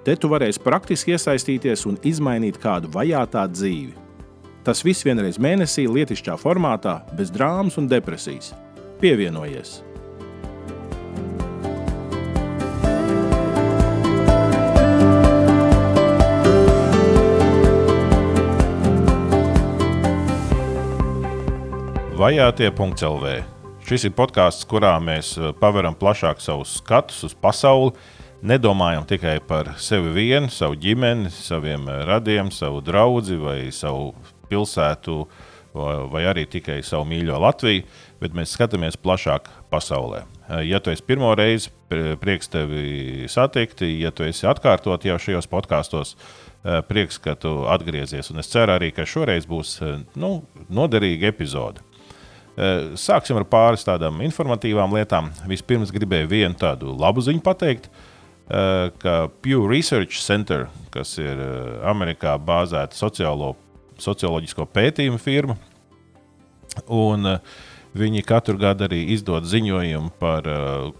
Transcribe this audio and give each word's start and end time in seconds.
Te 0.00 0.14
tu 0.16 0.30
varēsi 0.32 0.62
praktiski 0.64 1.12
iesaistīties 1.12 1.82
un 1.84 1.98
izmainīt 2.08 2.56
kādu 2.60 2.88
vajātā 2.94 3.42
dzīvi. 3.52 3.92
Tas 4.64 4.80
viss 4.80 5.04
vienreiz 5.04 5.36
mēnesī, 5.36 5.84
lietišķā 5.92 6.38
formātā, 6.40 7.02
bez 7.18 7.28
drāmas 7.32 7.76
un 7.76 7.88
depresijas. 7.88 8.54
Pievienojies! 9.00 9.82
Vajātie.CLV. 22.20 23.34
Šis 23.84 24.08
ir 24.08 24.16
podkāsts, 24.16 24.64
kurā 24.68 24.94
mēs 25.04 25.34
eh, 25.36 25.52
paveram 25.60 25.92
plašāk 25.96 26.40
savus 26.40 26.78
skatus 26.80 27.20
uz 27.28 27.36
pasauli, 27.36 27.92
nedomājam 28.42 29.06
tikai 29.08 29.38
par 29.44 29.74
sevi 29.80 30.12
vienu, 30.14 30.50
savu 30.52 30.78
ģimeni, 30.80 31.30
saviem 31.32 31.86
radiem, 32.08 32.50
savu 32.54 32.80
draugu 32.84 33.38
vai 33.42 33.58
savu 33.74 34.12
pilsētu, 34.50 35.16
vai, 36.10 36.24
arī 36.26 36.46
tikai 36.50 36.80
savu 36.86 37.06
mīļo 37.10 37.38
Latviju, 37.40 37.84
bet 38.20 38.34
mēs 38.36 38.56
skatāmies 38.56 38.98
plašāk 39.00 39.48
pasaulē. 39.70 40.24
Ja 40.66 40.80
tu 40.82 40.90
esi 40.90 41.04
pirmo 41.06 41.30
reizi, 41.38 41.70
prieks 41.90 42.50
tevi 42.50 43.28
satikt, 43.30 43.84
ja 43.86 44.10
tu 44.10 44.26
esi 44.26 44.48
atkārtot 44.50 45.06
jau 45.06 45.18
šajos 45.20 45.48
podkāstos, 45.50 46.16
prieks, 46.90 47.20
ka 47.22 47.36
tu 47.40 47.62
atgriezies. 47.70 48.32
Un 48.32 48.42
es 48.42 48.50
ceru 48.50 48.74
arī, 48.74 48.90
ka 48.92 49.06
šoreiz 49.08 49.46
būs 49.48 49.78
nu, 50.18 50.40
noderīga 50.68 51.30
epizode. 51.30 51.84
Sāksim 52.98 53.38
ar 53.38 53.46
pāris 53.48 53.86
tādām 53.86 54.18
informatīvām 54.26 54.92
lietām. 54.98 55.30
Vispirms 55.48 55.92
gribēju 55.94 56.28
vienu 56.28 56.58
tādu 56.60 56.92
labu 56.98 57.22
ziņu 57.24 57.40
pateikt. 57.46 57.86
Uh, 57.86 58.08
Eh, 58.09 58.09
ka 58.50 59.28
Pew 59.42 59.66
Research 59.68 60.20
Center, 60.22 60.66
kas 60.90 61.14
ir 61.22 61.38
eh, 61.38 61.74
Amerikā 61.86 62.34
bāzēta 62.42 62.98
sociālo, 62.98 63.54
socioloģisko 64.00 64.66
pētījumu 64.74 65.20
firma, 65.22 65.54
un 66.90 67.36
eh, 67.36 67.52
viņi 67.94 68.24
katru 68.26 68.58
gadu 68.58 68.88
arī 68.88 69.04
izdod 69.14 69.46
ziņojumu 69.50 70.12
par 70.22 70.46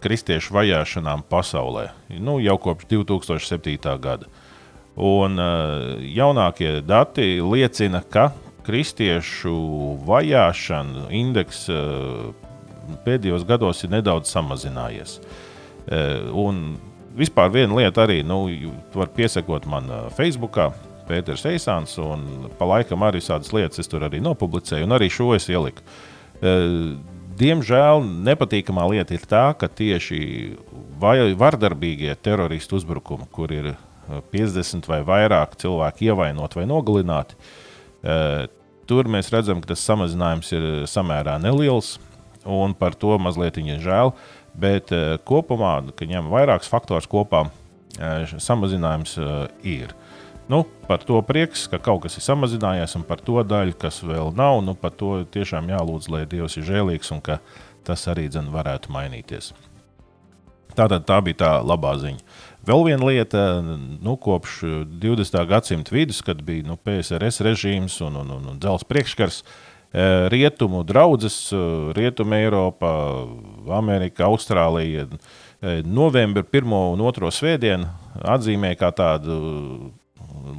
kristiešu 0.02 0.54
vajāšanām 0.56 1.22
pasaulē, 1.30 1.88
nu, 2.18 2.38
jau 2.42 2.56
kopš 2.58 2.88
2007. 2.90 3.98
gada. 4.02 4.30
Un 5.00 5.38
jaunākie 6.02 6.80
dati 6.82 7.38
liecina, 7.38 8.02
ka 8.02 8.32
kristiešu 8.66 9.54
vajāšana 10.02 11.06
indeks 11.14 11.62
pēdējos 13.06 13.46
gados 13.46 13.86
ir 13.86 13.94
nedaudz 13.94 14.34
samazinājies. 14.34 15.20
Un 16.34 16.74
vispār 17.16 17.50
viena 17.52 17.78
lieta 17.78 18.04
arī, 18.04 18.20
nu, 18.26 18.44
tu 18.92 19.02
vari 19.02 19.14
piesakot 19.16 19.66
man 19.70 19.90
Facebook, 20.16 20.58
Pēters 21.10 21.42
Eisāns, 21.50 21.96
un 21.98 22.50
pa 22.58 22.68
laikam 22.70 23.02
arī 23.02 23.22
tādas 23.24 23.50
lietas 23.54 23.82
es 23.82 23.90
tur 23.90 24.04
arī 24.06 24.20
nopublicēju, 24.22 24.86
un 24.86 24.94
arī 24.94 25.10
šo 25.10 25.32
es 25.34 25.48
ieliku. 25.50 25.82
Diemžēl 27.40 28.04
nepatīkamā 28.28 28.84
lieta 28.92 29.16
ir 29.16 29.24
tā, 29.28 29.44
ka 29.58 29.66
tieši 29.66 30.20
vardarbīgie 31.40 32.14
teroristu 32.22 32.78
uzbrukumi, 32.78 33.26
kur 33.32 33.52
ir 33.54 33.72
50 34.34 34.86
vai 34.90 35.00
vairāk 35.06 35.56
cilvēku 35.60 36.10
ievainot 36.10 36.54
vai 36.58 36.66
nogalināti, 36.68 37.38
tur 38.90 39.10
mēs 39.10 39.32
redzam, 39.34 39.62
ka 39.62 39.72
tas 39.72 39.82
samazinājums 39.86 40.54
ir 40.54 40.68
samērā 40.90 41.38
neliels, 41.42 41.96
un 42.46 42.74
par 42.76 42.94
to 42.96 43.18
mazliet 43.20 43.58
žēl. 43.58 44.14
Uh, 44.14 44.39
Bet 44.60 44.92
uh, 44.92 45.16
kopumā, 45.24 45.78
kad 45.96 46.10
ņem 46.10 46.28
vairākus 46.32 46.70
faktorus 46.70 47.08
kopā, 47.10 47.46
uh, 47.48 48.34
samazinājums 48.36 49.16
uh, 49.20 49.46
ir. 49.64 49.94
Nu, 50.50 50.64
par 50.88 51.04
to 51.06 51.20
prieks, 51.22 51.68
ka 51.70 51.78
kaut 51.78 52.02
kas 52.04 52.18
ir 52.18 52.24
samazinājies, 52.26 52.96
un 52.98 53.06
par 53.06 53.22
to 53.22 53.38
daļu, 53.46 53.76
kas 53.78 54.00
vēl 54.02 54.32
nav, 54.36 54.58
nu, 54.66 54.74
par 54.74 54.92
to 54.98 55.20
tiešām 55.30 55.70
jālūdz, 55.70 56.10
lai 56.10 56.24
Dievs 56.28 56.58
ir 56.58 56.66
žēlīgs 56.66 57.12
un 57.14 57.22
ka 57.22 57.38
tas 57.86 58.02
arī 58.10 58.26
dzen, 58.28 58.50
varētu 58.50 58.90
mainīties. 58.92 59.52
Tātad 60.74 61.06
tā 61.06 61.20
bija 61.22 61.38
tā 61.38 61.52
labā 61.66 61.94
ziņa. 62.02 62.22
Vēl 62.66 62.84
viena 62.86 63.06
lieta, 63.06 63.44
nu, 63.62 64.16
kopš 64.20 64.60
20. 65.02 65.38
gadsimta 65.50 65.94
vidus, 65.94 66.20
kad 66.26 66.42
bija 66.46 66.66
nu, 66.66 66.76
PSRS 66.76 67.42
režīms 67.46 68.00
un, 68.06 68.18
un, 68.20 68.34
un, 68.36 68.50
un 68.52 68.60
dzelzs 68.60 68.86
priekškars, 68.90 69.40
uh, 69.40 69.69
Eh, 69.69 69.69
rietumu 69.92 70.84
draugus, 70.84 71.52
eh, 71.52 71.56
Rietumē, 71.94 72.44
Eiropā, 72.46 73.26
Amerikā, 73.66 74.28
Austrālija. 74.28 75.08
Eh, 75.62 75.82
novembra 75.84 76.42
1 76.42 76.92
un 76.92 76.98
2 76.98 77.30
svētdienu 77.30 77.88
atzīmē 78.22 78.76
kā 78.78 78.92
tādu 78.94 79.92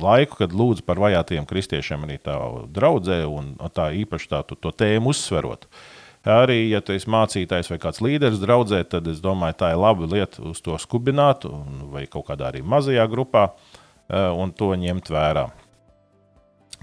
laiku, 0.02 0.36
kad 0.36 0.52
lūdzu 0.52 0.84
par 0.86 0.98
vajātajiem 0.98 1.48
kristiešiem 1.48 2.04
arī 2.06 2.20
tā 2.20 2.36
draudzē 2.68 3.26
un 3.26 3.56
tā 3.72 3.90
īpaši 4.04 4.28
tā, 4.28 4.44
to 4.44 4.72
tēmu 4.72 5.10
uzsverot. 5.10 5.66
Arī, 6.24 6.70
ja 6.70 6.82
tu 6.82 6.94
esi 6.94 7.10
mācītājs 7.10 7.72
vai 7.72 7.80
kāds 7.80 8.00
līderis 8.00 8.38
draudzē, 8.38 8.84
tad 8.86 9.08
es 9.08 9.20
domāju, 9.20 9.58
tā 9.58 9.72
ir 9.72 9.80
laba 9.82 10.06
lieta 10.06 10.44
uz 10.44 10.62
to 10.62 10.78
skubināt, 10.78 11.48
vai 11.90 12.06
kaut 12.06 12.28
kādā 12.28 12.52
arī 12.52 12.62
mazajā 12.62 13.08
grupā, 13.10 13.50
un 14.12 14.52
to 14.52 14.70
ņemt 14.78 15.10
vērā. 15.10 15.50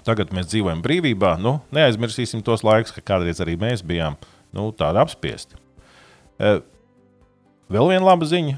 Tagad 0.09 0.31
mēs 0.33 0.49
dzīvojam 0.49 0.81
brīvībā. 0.81 1.35
Nu, 1.43 1.59
neaizmirsīsim 1.75 2.41
tos 2.47 2.63
laikus, 2.65 2.95
kad 2.97 3.05
kādreiz 3.11 3.43
arī 3.45 3.59
mēs 3.61 3.83
bijām 3.85 4.17
nu, 4.57 4.71
tādi 4.73 5.03
apspiesti. 5.03 5.59
E, 6.41 6.53
vēl 7.69 7.91
viena 7.93 8.07
laba 8.07 8.29
ziņa, 8.29 8.55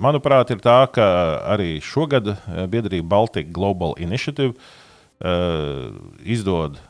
manuprāt, 0.00 0.54
ir 0.54 0.62
tā, 0.64 0.78
ka 0.94 1.04
arī 1.52 1.76
šogad 1.84 2.32
e, 2.32 2.38
biedrība 2.72 3.10
Baltic 3.12 3.52
Global 3.52 3.92
Initiative 4.00 4.54
uh, 4.54 5.92
izdod 6.24 6.80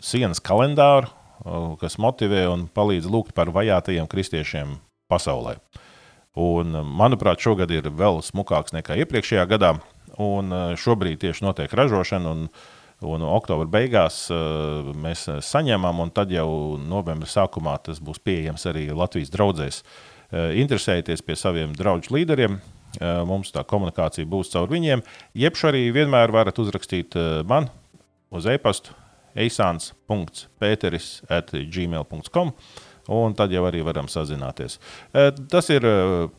sienas 0.00 0.40
kalendāru, 0.40 1.12
kas 1.80 1.98
motivē 2.00 2.46
un 2.52 2.66
palīdz 2.72 3.06
lūgt 3.08 3.36
par 3.36 3.52
vajātajiem 3.52 4.08
kristiešiem 4.10 4.74
pasaulē. 5.08 5.58
Un, 6.40 6.74
manuprāt, 6.96 7.40
šogad 7.40 7.72
ir 7.72 7.88
vēl 7.92 8.20
smukāks 8.24 8.74
nekā 8.76 8.98
iepriekšējā 9.04 9.46
gadā, 9.48 9.74
un 10.20 10.52
šobrīd 10.80 11.22
tieši 11.22 11.46
notiek 11.46 11.72
ražošana. 11.76 12.34
Un, 12.34 12.44
uh, 12.48 12.79
Un 13.00 13.22
oktobra 13.24 13.64
beigās 13.64 14.26
uh, 14.28 14.90
mēs 15.00 15.24
saņemam, 15.46 16.02
un 16.04 16.10
tad 16.12 16.32
jau 16.34 16.76
novembra 16.76 17.28
sākumā 17.28 17.78
tas 17.86 18.00
būs 18.04 18.20
pieejams 18.20 18.66
arī 18.68 18.90
Latvijas 18.92 19.32
draugzēs. 19.32 19.80
Uh, 19.80 20.50
interesējieties 20.60 21.24
pie 21.24 21.36
saviem 21.40 21.72
draugu 21.76 22.12
līderiem. 22.12 22.58
Uh, 23.00 23.22
mums 23.24 23.54
tā 23.54 23.64
komunikācija 23.64 24.28
būs 24.28 24.52
caur 24.52 24.68
viņiem. 24.68 25.00
Jebš 25.32 25.64
arī 25.70 25.86
vienmēr 25.96 26.34
varat 26.34 26.60
uzrakstīt 26.60 27.16
man 27.48 27.70
uz 28.34 28.50
e-pastu 28.50 28.92
eisāns.pēteris 29.38 31.08
at 31.32 31.54
gmail.com. 31.56 32.52
Un 33.10 33.34
tad 33.34 33.54
jau 33.54 33.64
arī 33.64 33.80
varam 33.82 34.10
sazināties. 34.12 34.76
Tas 35.50 35.70
ir 35.72 35.86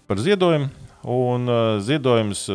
par 0.07 0.21
ziedojumu. 0.21 0.69
Un 1.11 1.50
ziedojums 1.81 2.45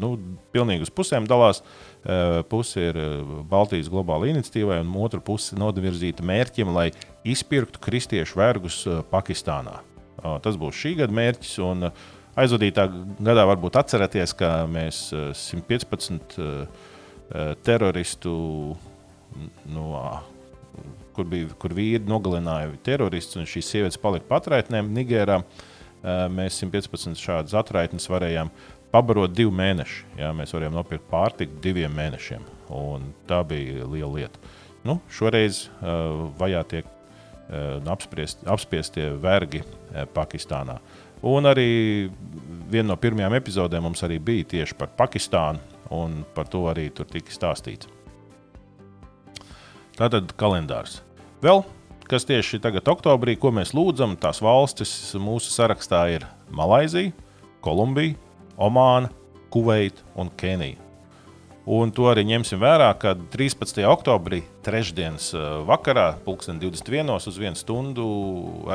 nu, 0.00 0.10
pilnīgi 0.54 0.86
uz 0.86 0.92
pusēm 0.96 1.28
dalās. 1.28 1.60
Eh, 2.00 2.42
puse 2.48 2.80
ir 2.80 2.96
eh, 2.96 3.18
Baltijas 3.44 3.90
globāla 3.92 4.30
iniciatīvai, 4.30 4.78
un 4.80 4.94
otra 5.04 5.20
puse 5.20 5.56
novirzīta 5.60 6.24
mērķim, 6.24 6.70
lai 6.72 6.86
izpirktu 7.28 7.82
kristiešu 7.84 8.40
vergus 8.40 8.78
eh, 8.88 9.02
Pakistānā. 9.10 9.82
Tas 10.44 10.56
būs 10.60 10.76
šī 10.76 10.94
gada 10.98 11.16
mērķis. 11.16 11.54
Aizvadītā 12.40 12.84
gadā 13.24 13.44
varbūt 13.48 13.78
atcerieties, 13.80 14.34
ka 14.36 14.50
mēs 14.68 14.98
115 15.16 16.36
teroristu, 17.64 18.34
no, 19.72 19.86
kur, 21.16 21.24
bija, 21.24 21.48
kur 21.60 21.72
vīri 21.76 22.04
nogalināja 22.08 22.76
teroristus, 22.84 23.40
un 23.40 23.48
šīs 23.48 23.72
sievietes 23.72 24.00
palika 24.00 24.28
patraitnēm 24.28 24.92
Nigērā. 24.92 25.40
Mēs 26.36 26.60
115 26.60 27.16
šādas 27.20 27.56
atraitnes 27.56 28.08
varējām 28.12 28.52
pabarot 28.92 29.32
divi 29.34 29.52
mēneši. 29.54 30.06
Jā, 30.20 30.30
mēs 30.36 30.54
varējām 30.54 30.76
nopirkt 30.78 31.06
pārtiku 31.10 31.60
diviem 31.62 31.92
mēnešiem. 31.96 32.46
Tā 33.28 33.42
bija 33.46 33.86
liela 33.90 34.12
lieta. 34.14 34.56
Nu, 34.86 35.00
šoreiz 35.12 35.66
uh, 35.68 36.30
vajā 36.40 36.62
tiek 36.70 36.86
uh, 36.88 37.80
apspriest, 37.92 38.44
apspiestie 38.48 39.10
vergi 39.20 39.62
uh, 39.64 40.06
Pakistānā. 40.14 40.78
Un 41.26 41.44
arī 41.44 42.08
viena 42.72 42.94
no 42.94 42.96
pirmajām 42.96 43.34
epizodēm 43.36 43.84
mums 43.84 44.04
bija 44.24 44.46
tieši 44.56 44.78
par 44.78 44.94
Pakistānu. 44.96 45.60
un 45.90 46.24
par 46.34 46.46
to 46.46 46.68
arī 46.70 46.86
tur 46.94 47.04
tika 47.10 47.32
stāstīts. 47.34 47.88
Tātad 49.98 50.30
kalendārs. 50.38 51.02
Vēl 51.42 51.64
kas 52.10 52.26
tieši 52.26 52.58
tagad, 52.58 52.88
oktobrī, 52.90 53.36
ko 53.38 53.52
mēs 53.54 53.70
lūdzam, 53.76 54.16
tās 54.18 54.40
valstis 54.42 54.90
mūsu 55.14 55.52
sarakstā 55.54 56.02
ir 56.16 56.26
Malaizija, 56.50 57.12
Kolumbija, 57.62 58.16
Omāna, 58.60 59.08
Kuveita 59.50 60.04
un 60.20 60.30
Kenija. 60.36 60.78
Un 61.70 61.92
to 61.94 62.06
arī 62.10 62.24
ņemsim 62.26 62.58
vērā, 62.58 62.88
ka 62.98 63.12
13. 63.32 63.82
oktobrī, 63.86 64.40
trešdienas 64.64 65.28
eh, 65.36 65.48
vakarā, 65.68 66.14
2021. 66.24 67.12
uz 67.30 67.36
vienu 67.38 67.58
stundu, 67.58 68.06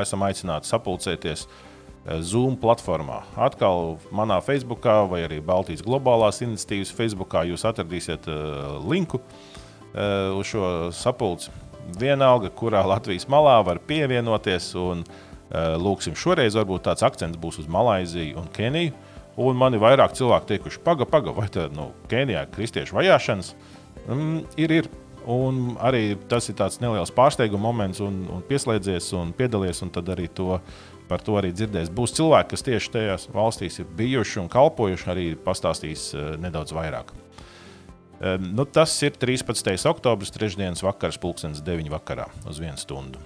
esam 0.00 0.22
aicināti 0.26 0.70
sapulcēties 0.70 1.42
eh, 1.46 2.22
Zoom 2.24 2.54
platformā. 2.62 3.20
Atkal 3.36 3.98
manā 4.14 4.38
Facebook 4.44 4.86
vai 5.10 5.24
arī 5.26 5.42
Baltijas 5.44 5.84
globālās 5.84 6.40
iniciatīvas 6.46 6.94
Facebook 6.94 7.36
jūs 7.46 7.66
atradīsiet 7.68 8.30
uh, 8.30 8.78
linku 8.86 9.22
uz 9.96 10.50
šo 10.50 10.66
sapulci 10.92 11.48
vienalga, 11.96 12.50
kurā 12.52 12.82
Latvijas 12.84 13.24
malā 13.32 13.54
var 13.64 13.78
pievienoties. 13.80 14.74
Un, 14.76 15.06
lūksim, 15.80 16.12
šoreiz 16.18 16.58
varbūt 16.58 16.84
tāds 16.84 17.04
akcents 17.06 17.38
būs 17.40 17.62
uz 17.62 17.68
Malaiziju 17.72 18.42
un 18.42 18.50
Keniju. 18.52 18.92
Un 19.36 19.58
man 19.60 19.76
ir 19.76 19.82
vairāk 19.82 20.14
cilvēku 20.16 20.48
teikuši, 20.48 20.80
paga, 20.84 21.04
paga, 21.08 21.34
vai 21.36 21.48
tā 21.52 21.66
nu, 21.72 21.90
Kenijā 22.08 22.46
ir 22.46 22.54
kristiešu 22.54 22.96
vajāšanas? 22.96 23.52
Mm, 24.06 24.38
ir, 24.60 24.80
ir. 24.82 24.88
Un 25.26 25.74
arī 25.82 26.14
tas 26.30 26.46
ir 26.46 26.54
tāds 26.54 26.78
neliels 26.78 27.10
pārsteiguma 27.10 27.64
moments, 27.64 27.98
un, 27.98 28.20
un 28.30 28.44
pieslēdzies 28.46 29.08
un 29.18 29.32
piedalies, 29.34 29.80
un 29.82 29.90
tad 29.90 30.06
arī 30.14 30.28
to, 30.30 30.60
par 31.10 31.24
to 31.26 31.34
arī 31.40 31.50
dzirdēs. 31.50 31.90
Būs 31.90 32.14
cilvēki, 32.14 32.52
kas 32.52 32.62
tieši 32.68 32.92
tajās 32.94 33.26
valstīs 33.34 33.80
ir 33.82 33.88
bijuši 33.98 34.44
un 34.44 34.50
kalpojuši, 34.52 35.08
arī 35.10 35.26
pastāstīs 35.34 36.12
uh, 36.14 36.36
nedaudz 36.38 36.70
vairāk. 36.76 37.10
Nu, 38.40 38.64
tas 38.64 38.94
ir 39.04 39.12
13. 39.20 39.74
oktobris, 39.90 40.32
trešdienas 40.32 40.80
vakars, 40.84 41.18
pulkstenis 41.20 41.60
9. 41.64 41.90
vakarā 41.92 42.30
uz 42.48 42.60
vienu 42.62 42.78
stundu. 42.80 43.20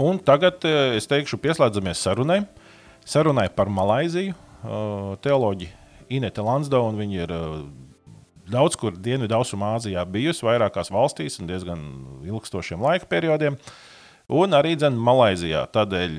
Un 0.00 0.18
tagad 0.18 0.64
es 0.96 1.06
teikšu, 1.06 1.38
pieslēdzamies 1.38 2.02
sarunai. 2.02 2.40
Sarunai 3.06 3.46
par 3.54 3.70
Malaiziju. 3.70 4.34
Teoloģi 4.64 5.68
Inete 6.14 6.44
Lansdowna. 6.44 6.96
Viņa 7.00 7.24
ir 7.24 7.34
daudz 8.52 8.76
kur 8.80 8.96
Dienvidu-Austrumāzijā 8.96 10.04
bijusi, 10.08 10.44
vairākās 10.46 10.92
valstīs 10.92 11.38
un 11.40 11.48
diezgan 11.48 11.82
ilgstošiem 12.24 12.82
laika 12.84 13.08
periodiem. 13.08 13.58
Un 14.32 14.56
arī 14.56 14.72
dzen, 14.80 14.96
Malaizijā. 14.96 15.66
Tādēļ 15.72 16.16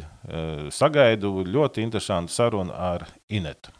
sagaidu 0.74 1.42
ļoti 1.50 1.82
interesantu 1.86 2.34
sarunu 2.34 2.74
ar 2.74 3.08
Inetu. 3.34 3.74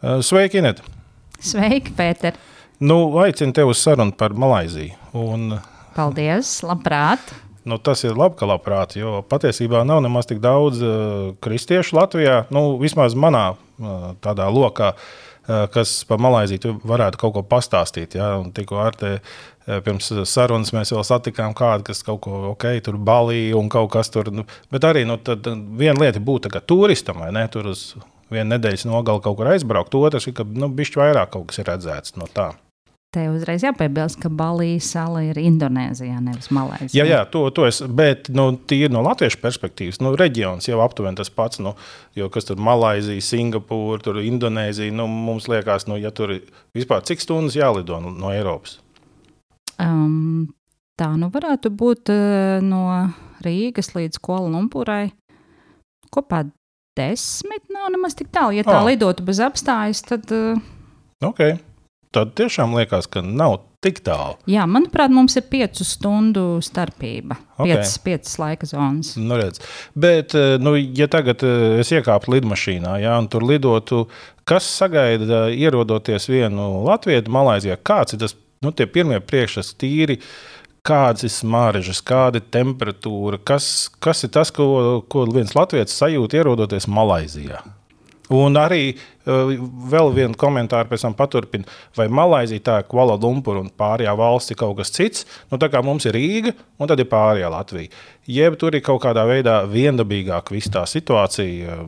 Sveiki, 0.00 0.60
Inete! 0.60 0.84
Sveiki, 1.40 1.94
Pēter! 1.96 2.36
Nu, 2.84 3.16
aicinu 3.24 3.56
tevi 3.56 3.72
uz 3.72 3.80
sarunu 3.80 4.12
par 4.12 4.36
Malaiziju. 4.36 4.92
Un, 5.16 5.56
Paldies, 5.96 6.58
labprāt! 6.68 7.32
Nu, 7.66 7.80
tas 7.82 8.04
ir 8.06 8.14
labi, 8.14 8.36
ka 8.38 8.46
labprāt, 8.46 8.94
jo 8.94 9.20
patiesībā 9.26 9.80
nav 9.86 9.98
nemaz 10.04 10.28
tik 10.30 10.38
daudz 10.42 10.82
uh, 10.86 11.32
kristiešu 11.42 11.96
Latvijā. 11.98 12.44
Nu, 12.54 12.76
vismaz 12.78 13.16
manā 13.18 13.48
uh, 13.56 14.12
tādā 14.22 14.46
lokā, 14.54 14.92
uh, 14.94 15.64
kas 15.74 15.98
par 16.06 16.22
Malaiziju 16.22 16.76
varētu 16.86 17.18
kaut 17.20 17.34
ko 17.34 17.42
pastāstīt. 17.46 18.14
Ja? 18.18 18.36
Tikko 18.54 18.82
ar 18.82 18.98
te 18.98 19.16
pirms 19.82 20.12
sarunas 20.30 20.70
mēs 20.70 20.92
vēl 20.94 21.02
satikām 21.06 21.54
kādu, 21.58 21.88
kas 21.88 22.04
kaut 22.06 22.20
ko 22.22 22.52
ok, 22.52 22.68
tur 22.86 23.00
balīja 23.02 23.56
un 23.58 23.70
kaut 23.72 23.90
kas 23.96 24.12
tur. 24.14 24.30
Nu, 24.30 24.46
bet 24.70 24.86
arī 24.86 25.02
nu, 25.08 25.18
viena 25.78 25.98
lieta 26.04 26.22
būtu 26.22 26.54
turistam 26.70 27.24
vai 27.24 27.32
ne? 27.34 27.48
Tur 27.50 27.72
uz 27.72 27.88
vienu 28.30 28.52
nedēļas 28.54 28.86
nogali 28.86 29.22
kaut 29.24 29.40
kur 29.40 29.50
aizbraukt, 29.50 29.98
otrs 29.98 30.30
ir, 30.30 30.36
ka 30.38 30.46
nu, 30.46 30.70
bišķi 30.70 31.02
vairāk 31.02 31.34
kaut 31.34 31.50
kas 31.50 31.62
ir 31.62 31.68
redzēts 31.70 32.14
no 32.20 32.30
tā. 32.30 32.52
Te 33.14 33.22
uzreiz 33.30 33.62
jāpiebilst, 33.64 34.18
ka 34.20 34.28
Balijas 34.28 34.90
sala 34.92 35.22
ir 35.24 35.38
Indonēzijā, 35.40 36.18
nevis 36.20 36.50
Malaisijā. 36.52 36.98
Jā, 36.98 37.04
jā, 37.08 37.20
to, 37.32 37.46
to 37.54 37.64
es, 37.68 37.78
bet 37.86 38.28
nu, 38.34 38.48
tīri 38.68 38.90
no 38.92 39.00
latviešu 39.06 39.38
perspektīvas, 39.40 40.00
nu, 40.04 40.12
reģions 40.18 40.66
jau 40.68 40.82
aptuveni 40.84 41.16
tas 41.16 41.30
pats. 41.32 41.62
Nu, 41.62 41.76
jo 42.18 42.28
kas 42.34 42.48
tur 42.48 42.60
Malaisija, 42.60 43.22
Singapūra, 43.24 44.02
tur 44.04 44.18
Indonēzija, 44.20 44.92
nu, 44.96 45.06
mums 45.08 45.46
liekas, 45.48 45.86
nu, 45.88 45.96
ja 46.02 46.12
tur 46.12 46.34
vispār 46.76 47.06
cik 47.08 47.24
stundas 47.24 47.56
jālido 47.56 48.02
no, 48.02 48.12
no 48.12 48.34
Eiropas? 48.34 48.80
Um, 49.80 50.48
tā 51.00 51.08
nu 51.20 51.30
varētu 51.32 51.72
būt 51.72 52.12
uh, 52.12 52.58
no 52.64 52.82
Rīgas 53.44 53.94
līdz 53.96 54.20
Kuala 54.24 54.50
Lumpūrai 54.52 55.06
kopā 56.12 56.46
desmit 56.96 57.64
nav 57.72 57.90
nemaz 57.92 58.16
tik 58.18 58.30
tālu. 58.34 58.56
Ja 58.56 58.64
tā 58.66 58.80
oh. 58.80 58.86
lidotu 58.88 59.24
bez 59.26 59.40
apstājas, 59.44 60.02
tad. 60.06 60.28
Uh, 60.32 60.60
okay. 61.24 61.58
Tad 62.14 62.36
tiešām 62.38 62.74
liekas, 62.76 63.08
ka 63.10 63.22
nav 63.24 63.58
tik 63.84 64.00
tālu. 64.06 64.36
Jā, 64.50 64.64
manuprāt, 64.70 65.12
mums 65.14 65.36
ir 65.38 65.46
piecu 65.50 65.84
stundu 65.86 66.44
starpība. 66.64 67.38
Okay. 67.56 67.70
Piecas, 67.70 67.94
piecas 68.02 68.34
laika 68.40 68.68
zonas. 68.68 69.12
Nu, 69.20 69.38
redz. 69.38 69.62
Bet, 69.94 70.34
eh, 70.38 70.56
nu, 70.62 70.74
ja 70.76 71.08
tagad 71.12 71.44
eh, 71.46 71.78
es 71.82 71.92
iekāptu 71.94 72.36
lidmašīnā, 72.36 72.96
ja, 73.04 73.16
un 73.20 73.30
tur 73.32 73.46
lidotu, 73.46 74.06
kas 74.48 74.68
sagaida, 74.80 75.46
ierodoties 75.52 76.28
vienu 76.30 76.84
Latviju, 76.86 77.26
Malaisijā, 77.32 77.78
kāds 77.86 78.16
ir 78.16 78.22
tas 78.24 78.36
nu, 78.64 78.72
pirmie 78.72 79.20
priekšstats 79.22 79.74
tīri? 79.80 80.20
Kādas 80.86 81.26
ir 81.26 81.32
smaržas, 81.34 81.98
kāda 82.06 82.38
ir 82.38 82.44
temperatūra, 82.54 83.40
kas, 83.42 83.88
kas 83.98 84.22
ir 84.22 84.30
tas, 84.36 84.52
ko, 84.54 85.00
ko 85.10 85.24
viens 85.34 85.56
latviečs 85.58 85.96
sajūt, 85.98 86.36
ierodoties 86.38 86.86
Malaisijā. 86.86 87.58
Un 88.34 88.58
arī 88.58 88.90
uh, 88.90 89.52
vēl 89.90 90.10
vienu 90.16 90.34
komentāru 90.38 90.90
pēc 90.90 91.04
tam 91.06 91.14
paturpina, 91.18 91.68
vai 91.94 92.08
Malaisija 92.10 92.64
tā 92.66 92.78
ir 92.82 92.88
Kuala 92.90 93.14
Lumpur 93.22 93.60
un 93.60 93.70
pārējā 93.70 94.16
valsts 94.18 94.54
ir 94.54 94.58
kaut 94.58 94.76
kas 94.80 94.90
cits. 94.94 95.26
Nu, 95.50 95.60
tā 95.62 95.70
kā 95.70 95.82
mums 95.86 96.08
ir 96.08 96.16
Rīga 96.18 96.54
un 96.78 96.90
tad 96.90 97.02
ir 97.02 97.10
pārējā 97.12 97.50
Latvija. 97.52 97.92
Jeb 98.26 98.58
tur 98.58 98.74
ir 98.74 98.82
kaut 98.86 99.04
kādā 99.04 99.26
veidā 99.28 99.60
viendabīgāk 99.70 100.50
viss 100.54 100.72
tā 100.74 100.82
situācija. 100.90 101.84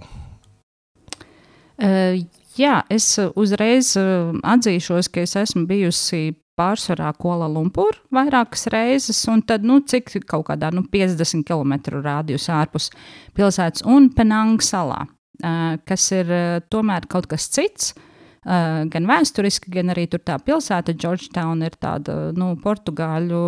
Uh, 1.78 2.20
jā, 2.58 2.82
es 2.90 3.10
uzreiz 3.34 3.96
atzīšos, 3.98 5.10
ka 5.10 5.26
es 5.26 5.34
esmu 5.42 5.66
bijusi 5.66 6.36
pārsvarā 6.58 7.12
Kuala 7.18 7.48
Lumpur 7.50 7.98
vairākas 8.14 8.66
reizes, 8.74 9.20
un 9.30 9.42
tad, 9.46 9.66
nu, 9.66 9.80
cik 9.80 10.10
kaut 10.28 10.48
kādā 10.50 10.72
nu, 10.74 10.84
50 10.92 11.46
km 11.46 12.00
rādījus 12.02 12.48
ārpus 12.54 12.90
pilsētas 13.38 13.86
un 13.86 14.10
Penang 14.14 14.62
salā, 14.64 15.04
kas 15.38 16.10
ir 16.16 16.30
tomēr 16.70 17.08
kaut 17.10 17.28
kas 17.30 17.48
cits. 17.54 17.94
Gan 18.48 19.08
vēsturiski, 19.08 19.70
gan 19.74 19.92
arī 19.92 20.06
tur 20.08 20.22
tā 20.24 20.38
pilsēta, 20.40 20.94
Georgetown, 20.96 21.62
ir 21.66 21.74
tāda 21.76 22.30
nu, 22.36 22.54
portugāļu 22.62 23.42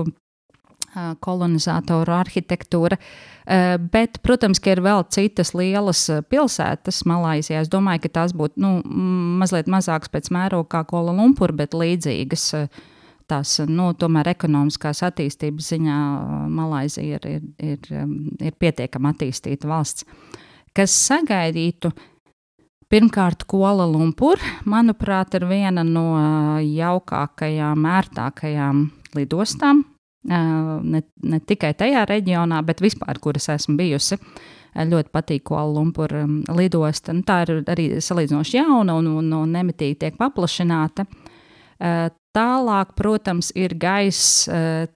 kolonizatoru 1.22 2.12
arhitektūra. 2.12 2.98
Bet, 3.94 4.18
protams, 4.26 4.60
ka 4.62 4.74
ir 4.74 4.82
vēl 4.84 5.04
citas 5.14 5.54
lielas 5.54 6.02
pilsētas 6.30 7.04
Malaisijā. 7.08 7.62
Es 7.62 7.70
domāju, 7.70 8.04
ka 8.04 8.14
tās 8.20 8.34
būtu 8.36 8.60
nu, 8.62 8.72
mazliet 9.40 9.70
mazākas 9.70 10.12
pēc 10.12 10.30
mēroga 10.34 10.68
kā 10.74 10.84
Kuala 10.90 11.14
Lumpur, 11.16 11.54
bet 11.56 11.76
līdzīgas 11.78 12.50
tās 13.30 13.56
nu, 13.70 13.92
tomēr 13.94 14.32
ekonomiskās 14.32 15.04
attīstības 15.06 15.72
ziņā 15.72 15.98
Malaisija 16.50 17.20
ir, 17.20 17.28
ir, 17.30 17.74
ir, 17.76 18.06
ir 18.50 18.56
pietiekami 18.58 19.12
attīstīta 19.12 19.70
valsts. 19.70 20.06
Kas 20.76 20.94
sagaidītu? 21.08 21.90
Pirmkārt, 22.90 23.44
Kuala 23.46 23.86
Lumpur, 23.86 24.40
manuprāt, 24.66 25.36
ir 25.38 25.46
viena 25.46 25.84
no 25.86 26.06
jaukākajām, 26.64 27.86
ērtākajām 27.86 28.84
lidostām. 29.14 29.84
Ne, 30.26 31.02
ne 31.22 31.38
tikai 31.46 31.70
tajā 31.78 32.02
reģionā, 32.10 32.58
bet 32.66 32.82
vispār, 32.82 33.20
kur 33.22 33.38
es 33.38 33.46
esmu 33.52 33.76
bijusi. 33.78 34.18
Ļoti 34.74 35.10
patīk 35.14 35.46
Kuala 35.50 35.70
Lumpur 35.78 36.12
um, 36.18 36.40
lidosta. 36.54 37.14
Nu, 37.14 37.22
tā 37.26 37.40
ir 37.46 37.62
arī 37.70 37.86
salīdzinoši 38.02 38.58
jauna 38.58 38.98
un, 38.98 39.08
un, 39.22 39.32
un 39.38 39.54
nemitīgi 39.54 39.98
tiek 40.04 40.18
paplašināta. 40.18 41.06
Tālāk, 42.30 42.92
protams, 42.94 43.50
ir 43.58 43.74
gaiss, 43.74 44.44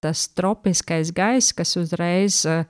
tas 0.05 0.27
tropiskais 0.39 1.11
gaiss, 1.15 1.55
kas 1.57 1.75
uzreiz, 1.81 2.45
eh, 2.47 2.63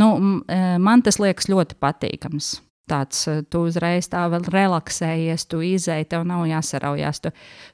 nu, 0.00 0.10
eh, 0.48 0.76
man 0.78 1.02
tas 1.02 1.20
liekas 1.22 1.50
ļoti 1.50 1.78
patīkams. 1.80 2.56
Tāds, 2.84 3.22
tu 3.48 3.62
uzreiz 3.64 4.10
tā 4.12 4.26
vēl 4.28 4.44
relaksējies, 4.52 5.46
tu 5.48 5.62
izēji, 5.64 6.04
tev 6.10 6.26
nav 6.28 6.42
jāsaraujās. 6.44 7.22
Tu, 7.24 7.30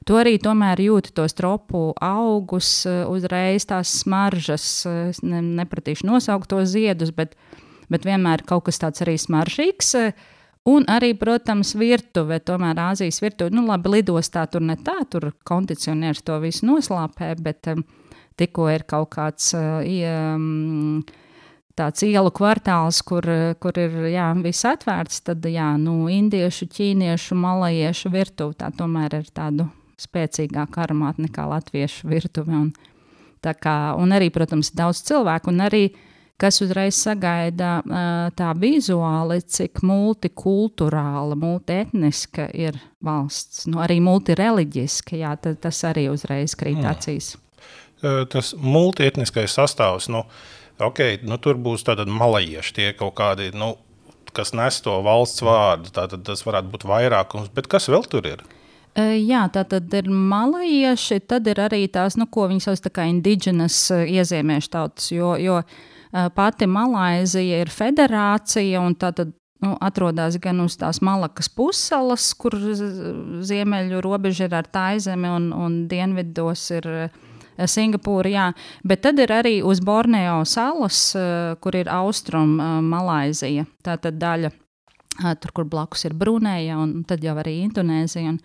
tu 0.07 0.15
arī 0.15 0.37
tomēr 0.39 0.79
jūti 0.79 1.11
tos 1.11 1.35
tropu 1.35 1.89
augus, 1.99 2.85
uzreiz 2.87 3.67
tās 3.67 3.91
smaržas, 4.05 4.85
ne, 5.19 5.41
nepratīšu 5.59 6.07
nosaukt 6.07 6.47
tos 6.53 6.71
ziedus, 6.71 7.11
bet, 7.11 7.35
bet 7.91 8.07
vienmēr 8.07 8.45
kaut 8.47 8.69
kas 8.69 8.79
tāds 8.79 9.03
arī 9.03 9.17
smaržīgs. 9.19 9.91
Uh, 9.99 10.15
Un 10.69 10.85
arī, 10.93 11.15
protams, 11.17 11.73
virtuve, 11.73 12.37
tomēr 12.45 12.77
Āzijas 12.91 13.17
virtuve, 13.23 13.49
nu 13.53 13.63
labi, 13.65 13.95
lidostā 13.95 14.43
tur 14.45 14.61
ne 14.61 14.75
tā, 14.77 14.99
tur 15.09 15.31
kondicionieris 15.47 16.21
to 16.27 16.37
visu 16.43 16.67
noslāpē, 16.69 17.31
bet 17.41 17.71
um, 17.71 17.81
tikko 18.37 18.67
ir 18.69 18.85
kaut 18.85 19.09
kāds 19.15 19.55
uh, 19.57 19.81
um, 19.81 21.01
tāds 21.81 22.05
ielu 22.05 22.31
kvartāls, 22.37 23.01
kur, 23.07 23.25
kur 23.61 23.81
ir 23.81 23.97
jā, 24.13 24.29
viss 24.45 24.67
atvērts, 24.69 25.23
tad 25.27 25.45
jā, 25.49 25.73
nu, 25.81 26.05
indiešu, 26.11 26.69
ķīniešu, 26.77 27.37
malajiešu 27.41 28.13
virtuve 28.13 28.57
tā 28.61 28.69
tomēr 28.77 29.21
ir 29.21 29.33
tādu 29.33 29.67
spēcīgāku 30.01 30.81
aromātu 30.81 31.25
nekā 31.27 31.47
latviešu 31.49 32.09
virtuve. 32.09 32.53
Un, 32.53 32.71
kā, 33.41 33.75
un 33.97 34.13
arī, 34.13 34.29
protams, 34.33 34.71
daudz 34.77 35.01
cilvēku, 35.09 35.53
un 35.53 35.65
arī 35.65 35.83
kas 36.41 36.57
uzreiz 36.63 36.97
sagaida 36.97 37.75
tā 38.37 38.49
vizuāli, 38.57 39.37
cik 39.45 39.83
multikulturāla, 39.85 41.37
multietniska 41.37 42.47
ir 42.57 42.79
valsts, 43.05 43.67
nu, 43.69 43.81
arī 43.83 43.99
multireliģiska, 44.03 45.19
jā, 45.21 45.35
tas 45.37 45.83
arī 45.89 46.07
uzreiz 46.13 46.57
krīt 46.57 46.81
acīs. 46.81 47.35
Tas 48.01 48.55
multietniskais 48.57 49.53
sastāvs, 49.53 50.09
nu, 50.09 50.23
okay, 50.79 51.19
nu, 51.23 51.37
tur 51.41 51.59
būs 51.59 51.83
tādi 51.87 52.07
malajieši, 52.07 52.73
tie 52.77 52.87
kaut 52.97 53.15
kādi, 53.19 53.51
nu, 53.57 53.73
kas 54.35 54.53
nes 54.55 54.79
to 54.83 54.95
valsts 55.05 55.43
vārdu. 55.43 55.91
Tātad 55.95 56.23
tas 56.27 56.45
varētu 56.47 56.71
būt 56.73 56.87
vairākums, 56.87 57.51
bet 57.55 57.67
kas 57.71 57.89
vēl 57.91 58.07
tur 58.09 58.27
ir? 58.29 58.43
Jā, 58.99 59.45
tā 59.53 59.63
tad 59.63 59.93
ir 59.95 60.09
malajieši, 60.11 61.21
tad 61.23 61.47
ir 61.47 61.61
arī 61.63 61.85
tās, 61.87 62.17
nu, 62.19 62.27
ko 62.27 62.49
viņi 62.51 62.65
sauc 62.65 62.81
par 62.89 63.07
indiģenas 63.07 63.77
iezīmēšu 64.03 64.71
tautas, 64.73 65.11
jo, 65.15 65.35
jo 65.39 65.61
pati 66.35 66.67
Malaizija 66.67 67.61
ir 67.63 67.71
federācija 67.71 68.81
un 68.83 68.97
tā 68.99 69.13
tad 69.15 69.31
nu, 69.63 69.77
atrodas 69.79 70.35
gan 70.41 70.59
uz 70.63 70.75
tās 70.81 70.99
Malakas 71.05 71.47
pussalas, 71.55 72.31
kur 72.35 72.57
ziemeļu 73.47 74.01
robeža 74.03 74.49
ir 74.49 74.57
ar 74.59 74.67
Taizemi 74.67 75.29
un, 75.31 75.51
un 75.55 75.77
dienvidos 75.91 76.65
ir 76.75 76.89
Singapūra, 77.69 78.31
jā. 78.31 78.47
bet 78.87 79.03
tad 79.05 79.19
ir 79.19 79.33
arī 79.35 79.53
uz 79.65 79.81
Borneo 79.83 80.41
salas, 80.45 81.11
kur 81.61 81.77
ir 81.77 81.89
austrum 81.91 82.57
Malaizija, 82.87 83.65
tā 83.83 83.97
tad 84.01 84.17
daļa, 84.21 84.51
tur, 85.41 85.53
kur 85.53 85.69
blakus 85.69 86.05
ir 86.07 86.15
Brunēja 86.17 86.77
un 86.81 87.01
tad 87.07 87.23
jau 87.25 87.35
arī 87.41 87.59
Indonēzija. 87.65 88.35
Un, 88.35 88.39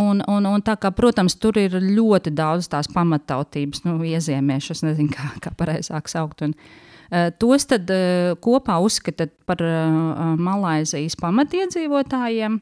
Un, 0.00 0.22
un, 0.30 0.46
un 0.48 0.62
tā 0.64 0.76
kā, 0.80 0.92
protams, 0.96 1.34
tur 1.40 1.58
ir 1.60 1.74
ļoti 1.82 2.32
daudz 2.32 2.70
tās 2.72 2.88
pamatautības, 2.92 3.82
nu, 3.84 3.98
iezīmējušas, 4.08 4.78
es 4.78 4.86
nezinu, 4.86 5.12
kā, 5.12 5.26
kā 5.44 5.52
pareizāk 5.58 6.08
saukt. 6.08 6.44
Un, 6.46 6.54
uh, 6.54 7.28
tos 7.42 7.66
tad 7.68 7.90
uh, 7.92 8.32
kopā 8.40 8.78
uzskata 8.80 9.28
par 9.48 9.60
uh, 9.66 10.22
Malaisijas 10.40 11.18
pamatiedzīvotājiem. 11.20 12.60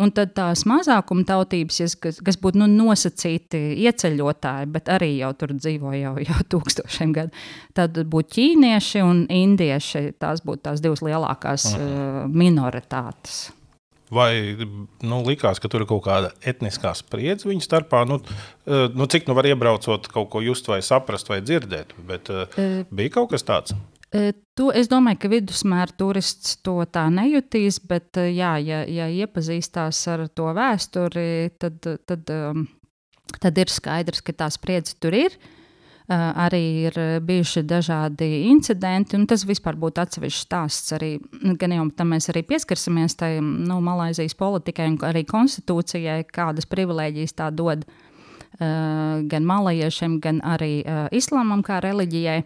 Un 0.00 0.12
tad 0.16 0.34
tās 0.36 0.64
mazākuma 0.68 1.24
tautības, 1.28 1.80
kas, 2.00 2.20
kas 2.24 2.38
būtu 2.40 2.62
nu, 2.62 2.68
nosacīti 2.70 3.60
ieceļotāji, 3.84 4.70
bet 4.72 4.90
arī 4.92 5.14
jau 5.18 5.32
tur 5.38 5.56
dzīvo 5.56 5.94
jau, 5.98 6.14
jau 6.22 6.42
tūkstošiem 6.54 7.16
gadu, 7.16 7.42
tad 7.76 7.98
būtu 8.12 8.38
ķīnieši 8.38 9.02
un 9.06 9.24
indieši. 9.32 10.06
Tās 10.22 10.44
būtu 10.46 10.64
tās 10.68 10.84
divas 10.84 11.04
lielākās 11.04 11.72
uh, 11.74 12.22
minoritātes. 12.32 13.50
Vai 14.12 14.32
nu, 15.00 15.22
likās, 15.24 15.56
ka 15.56 15.70
tur 15.72 15.86
ir 15.86 15.88
kaut 15.88 16.02
kāda 16.04 16.34
etniskā 16.44 16.90
spriedze 16.96 17.48
viņu 17.48 17.64
starpā? 17.64 18.02
Nu, 18.04 18.18
eh, 18.66 18.90
nu, 18.92 19.06
cik 19.08 19.24
nu 19.28 19.36
var 19.38 19.48
iebraucot 19.48 20.10
kaut 20.12 20.28
ko 20.34 20.42
just, 20.44 20.68
vai 20.68 20.82
saprast, 20.84 21.30
vai 21.32 21.40
dzirdēt? 21.40 21.94
Bet, 22.08 22.28
uh, 22.28 22.84
bija 22.92 23.14
kaut 23.16 23.32
kas 23.32 23.46
tāds. 23.48 23.72
To, 24.12 24.66
es 24.76 24.90
domāju, 24.92 25.22
ka 25.22 25.28
vidusmēra 25.32 25.94
turists 25.96 26.58
to 26.60 26.74
tā 26.92 27.06
nejutīs, 27.08 27.78
bet, 27.88 28.18
jā, 28.20 28.50
ja, 28.60 28.82
ja 28.84 29.06
iepazīstās 29.08 30.02
ar 30.12 30.26
to 30.28 30.50
vēsturi, 30.52 31.54
tad, 31.56 31.80
tad, 31.80 32.32
tad 33.38 33.60
ir 33.62 33.72
skaidrs, 33.72 34.20
ka 34.20 34.36
tā 34.36 34.50
spriedze 34.52 34.98
tur 35.00 35.16
ir. 35.16 35.38
Uh, 35.40 35.62
arī 36.08 36.62
ir 36.88 36.96
bijuši 37.22 37.62
dažādi 37.62 38.48
incidenti, 38.50 39.16
un 39.16 39.26
tas 39.26 39.44
vispār 39.46 39.76
būtu 39.78 40.02
atsevišķs 40.02 40.44
stāsts. 40.46 40.92
Arī, 40.96 41.18
gan 41.58 41.72
jau 41.72 41.88
tam 41.96 42.12
mēs 42.12 42.28
arī 42.32 42.42
pieskarsimies 42.42 43.16
tai 43.16 43.36
nu, 43.40 43.80
Malaisijas 43.80 44.34
politikai 44.34 44.88
un 44.90 44.98
arī 45.06 45.24
konstitūcijai, 45.28 46.24
kādas 46.32 46.66
privilēģijas 46.66 47.38
tā 47.38 47.50
dod 47.50 47.86
gan 48.58 49.46
malajiešiem, 49.48 50.18
gan 50.20 50.42
arī 50.44 50.82
islāmam 51.14 51.62
kā 51.64 51.80
reliģijai. 51.80 52.42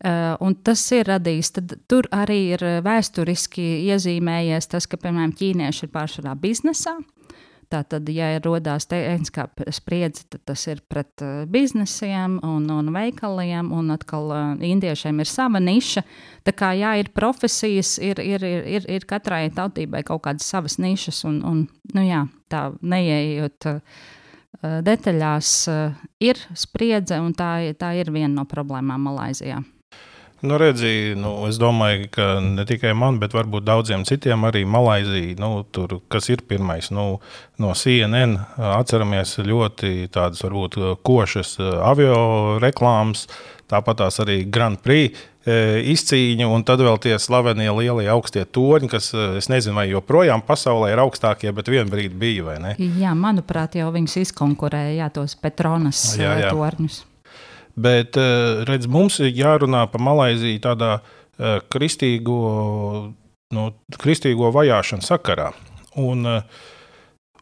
Uh, 0.00 0.32
un 0.40 0.54
tas 0.64 0.80
ir 0.96 1.10
radījis, 1.10 1.50
tad 1.58 1.72
tur 1.90 2.06
arī 2.16 2.54
ir 2.54 2.62
vēsturiski 2.80 3.64
iezīmējies 3.92 4.70
tas, 4.72 4.86
ka, 4.88 4.96
piemēram, 4.96 5.34
ķīnieši 5.36 5.84
ir 5.84 5.90
pārsvarā 5.92 6.32
biznesā, 6.40 6.94
Tātad, 7.70 8.08
ja 8.10 8.32
ir 8.34 8.42
rodās 8.42 8.88
tehniskā 8.90 9.44
spriedze, 9.70 10.24
tad 10.26 10.40
tas 10.50 10.64
ir 10.66 10.80
pret 10.90 11.22
uh, 11.22 11.44
biznesiem 11.46 12.40
un, 12.42 12.64
un 12.74 12.90
veikaliem, 12.90 13.68
un 13.70 13.92
atkal 13.94 14.32
indiešiem 14.66 15.22
ir 15.22 15.30
sava 15.30 15.60
niša. 15.62 16.02
Tā 16.42 16.54
kā 16.58 16.72
jā, 16.74 16.96
ir 16.98 17.12
profesijas, 17.14 17.92
ir, 18.02 18.18
ir, 18.18 18.42
ir, 18.42 18.88
ir, 18.90 19.06
katrai 19.06 19.44
tautībai 19.54 20.02
kaut 20.08 20.24
kādas 20.24 20.50
savas 20.50 20.80
nišas, 20.82 21.22
un, 21.30 21.38
un 21.46 21.62
nu, 21.94 22.06
jā, 22.08 22.24
tā 22.50 22.72
neieejot. 22.82 23.70
Detaļās 24.60 25.52
ir 26.26 26.40
spriedze, 26.58 27.20
un 27.22 27.38
tā, 27.38 27.52
tā 27.78 27.94
ir 28.02 28.10
viena 28.10 28.40
no 28.40 28.48
problēmām 28.50 29.06
Malaisijā. 29.06 29.62
Nu, 30.40 30.56
redzi, 30.56 31.12
nu, 31.20 31.34
es 31.50 31.58
domāju, 31.60 32.06
ka 32.14 32.26
ne 32.40 32.64
tikai 32.68 32.94
man, 32.96 33.18
bet 33.20 33.34
varbūt 33.36 33.66
daudziem 33.66 34.06
citiem 34.08 34.46
arī 34.48 34.62
Malaisija, 34.64 35.36
nu, 35.40 35.66
tur, 35.68 35.98
kas 36.08 36.30
ir 36.32 36.44
pirmais, 36.48 36.88
nu, 36.96 37.18
no 37.60 37.72
CNN. 37.76 38.38
Atceramies 38.72 39.36
ļoti 39.44 40.08
tādas, 40.12 40.40
varbūt, 40.46 40.78
košas 41.04 41.58
avio 41.60 42.56
reklāmas, 42.62 43.26
tāpat 43.70 44.00
tās 44.00 44.16
arī 44.24 44.40
Grand 44.48 44.80
Prix 44.80 45.28
izcīņu, 45.46 46.48
un 46.52 46.64
tad 46.68 46.82
vēl 46.84 46.98
tie 47.00 47.14
slavenie 47.20 47.70
lielie 47.72 48.08
augstie 48.12 48.42
torņi, 48.44 48.90
kas, 48.92 49.12
es 49.40 49.48
nezinu, 49.52 49.76
vai 49.76 49.86
joprojām 49.88 50.44
pasaulē 50.44 50.92
ir 50.92 51.00
augstākie, 51.00 51.52
bet 51.56 51.68
vienā 51.72 51.88
brīdī 51.88 52.16
bija, 52.20 52.48
vai 52.48 52.56
ne? 52.60 52.74
Jā, 53.00 53.14
manuprāt, 53.16 53.78
jau 53.80 53.88
viņus 53.94 54.18
izkonkurēja, 54.24 54.98
jā, 55.00 55.12
tos 55.20 55.36
Petronas 55.40 56.02
jā, 56.20 56.36
jā. 56.44 56.52
torņus. 56.52 57.04
Bet 57.78 58.18
eh, 58.18 58.64
redz, 58.68 58.88
mums 58.90 59.20
ir 59.22 59.32
jārunā 59.36 59.84
par 59.92 60.02
Malaiziju 60.02 60.62
tādā 60.64 60.98
eh, 60.98 61.60
kristīgo, 61.72 62.40
nu, 63.54 63.70
kristīgo 64.00 64.50
vajāšanu 64.56 65.06
sakarā. 65.06 65.54
Un, 66.00 66.26
eh, 66.38 66.68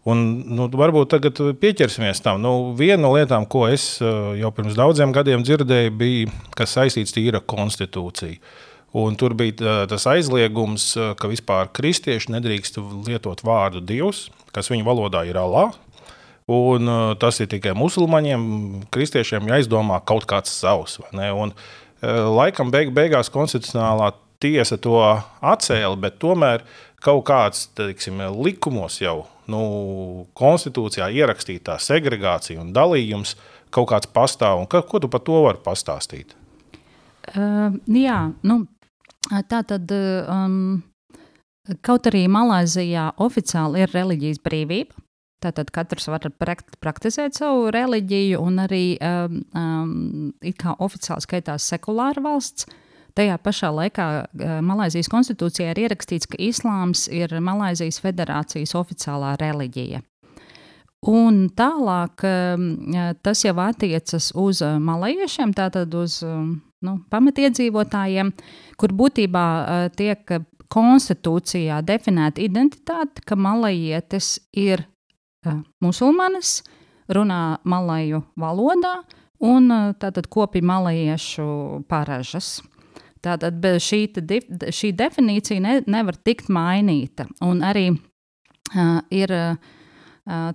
Un, 0.08 0.20
nu, 0.56 0.70
varbūt 0.72 1.10
tagad 1.12 1.36
pieķersimies 1.60 2.22
tam. 2.24 2.38
Nu, 2.40 2.70
viena 2.78 3.02
no 3.02 3.10
lietām, 3.12 3.44
ko 3.50 3.66
es 3.68 3.98
jau 4.00 4.50
pirms 4.56 4.78
daudziem 4.78 5.10
gadiem 5.12 5.42
dzirdēju, 5.44 5.90
bija, 6.00 6.30
kas 6.56 6.78
saistīts 6.78 7.12
ar 7.34 7.42
konstitūciju. 7.44 8.38
Un 8.96 9.18
tur 9.20 9.34
bija 9.36 9.82
tas 9.90 10.06
aizliegums, 10.08 10.86
ka 11.18 11.28
vispār 11.28 11.68
kristieši 11.76 12.32
nedrīkst 12.32 12.80
lietot 13.04 13.42
vārdu 13.44 13.82
Dievs, 13.84 14.30
kas 14.54 14.72
viņu 14.72 14.86
valodā 14.86 15.26
ir 15.28 15.36
Allah. 15.36 15.76
Un, 16.48 16.88
uh, 16.88 17.10
tas 17.20 17.36
ir 17.44 17.48
tikai 17.52 17.74
musulmaņiem, 17.76 18.44
kristiešiem 18.94 19.50
jāizdomā 19.50 19.98
kaut 20.08 20.24
kāds 20.28 20.54
savs. 20.56 20.96
Un, 21.12 21.52
uh, 21.52 22.22
laikam 22.32 22.72
beig, 22.72 22.94
beigās 22.96 23.28
konstitucionālā 23.34 24.14
tiesa 24.40 24.78
to 24.80 24.96
atcēla, 25.44 25.98
bet 26.00 26.16
tomēr 26.22 26.64
kaut 27.04 27.26
kāds 27.28 27.66
teiksim, 27.76 28.22
likumos 28.40 28.96
jau 29.02 29.26
nu, 29.50 29.60
konstitūcijā 30.38 31.10
ierakstītā 31.20 31.76
segregācija 31.82 32.62
un 32.62 32.72
dalījums 32.72 33.36
kaut 33.74 33.90
kāds 33.92 34.08
pastāv. 34.08 34.64
Ka, 34.72 34.80
ko 34.80 35.02
tu 35.04 35.12
par 35.12 35.20
to 35.26 35.42
vari 35.44 35.60
pastāstīt? 35.64 36.32
Uh, 37.34 37.76
jā, 37.92 38.22
nu, 38.48 38.62
tā 39.52 39.64
tad. 39.68 39.92
Um, 39.92 40.80
Kaut 41.84 42.06
arī 42.08 42.22
Malaisijā 42.32 43.10
oficiāli 43.20 43.82
ir 43.84 43.90
reliģijas 43.92 44.38
brīvība, 44.40 44.96
Tātad 45.38 45.70
katrs 45.70 46.08
var 46.10 46.24
praktizēt 46.82 47.38
savu 47.38 47.68
reliģiju, 47.74 48.40
un 48.42 48.58
arī 48.64 48.82
um, 48.98 49.38
um, 49.54 50.32
oficiāli 50.82 51.22
skaitās 51.22 51.68
sekulāra 51.70 52.24
valsts. 52.24 52.66
Tajā 53.18 53.36
pašā 53.42 53.70
laikā 53.74 54.06
uh, 54.18 54.58
Malaisijas 54.66 55.10
konstitūcijā 55.12 55.70
ir 55.70 55.84
ierakstīts, 55.84 56.26
ka 56.30 56.40
islāms 56.42 57.06
ir 57.14 57.36
Malaisijas 57.38 58.00
federācijas 58.02 58.74
oficiālā 58.78 59.36
reliģija. 59.38 60.02
Un 61.06 61.44
tālāk 61.54 62.26
um, 62.26 62.68
tas 63.22 63.44
jau 63.46 63.54
attiecas 63.62 64.32
uz 64.34 64.64
uh, 64.66 64.80
malajiešiem, 64.82 65.54
tātad 65.54 65.94
uz 65.94 66.18
um, 66.26 66.56
nu, 66.82 66.98
pamatiedzīvotājiem, 67.14 68.34
kur 68.78 68.98
būtībā 68.98 69.46
uh, 69.62 69.88
tiek 69.94 70.40
konstitūcijā 70.68 71.78
definēta 71.86 72.42
identitāte, 72.42 73.22
ka 73.24 73.38
malajietis 73.38 74.36
ir 74.58 74.88
musulmanis, 75.82 76.62
runā 77.08 77.58
malaju 77.64 78.22
valodā 78.38 79.00
un 79.44 79.70
tātad 80.00 80.26
kopi 80.30 80.62
malajiešu 80.64 81.84
paražas. 81.88 82.58
Tātad 83.24 83.64
šī, 83.82 84.04
šī 84.74 84.92
definīcija 84.94 85.62
ne, 85.62 85.74
nevar 85.90 86.18
tikt 86.22 86.50
mainīta. 86.54 87.26
Un 87.42 87.64
arī 87.66 87.88
uh, 87.90 89.00
ir 89.10 89.32
uh, 89.34 89.56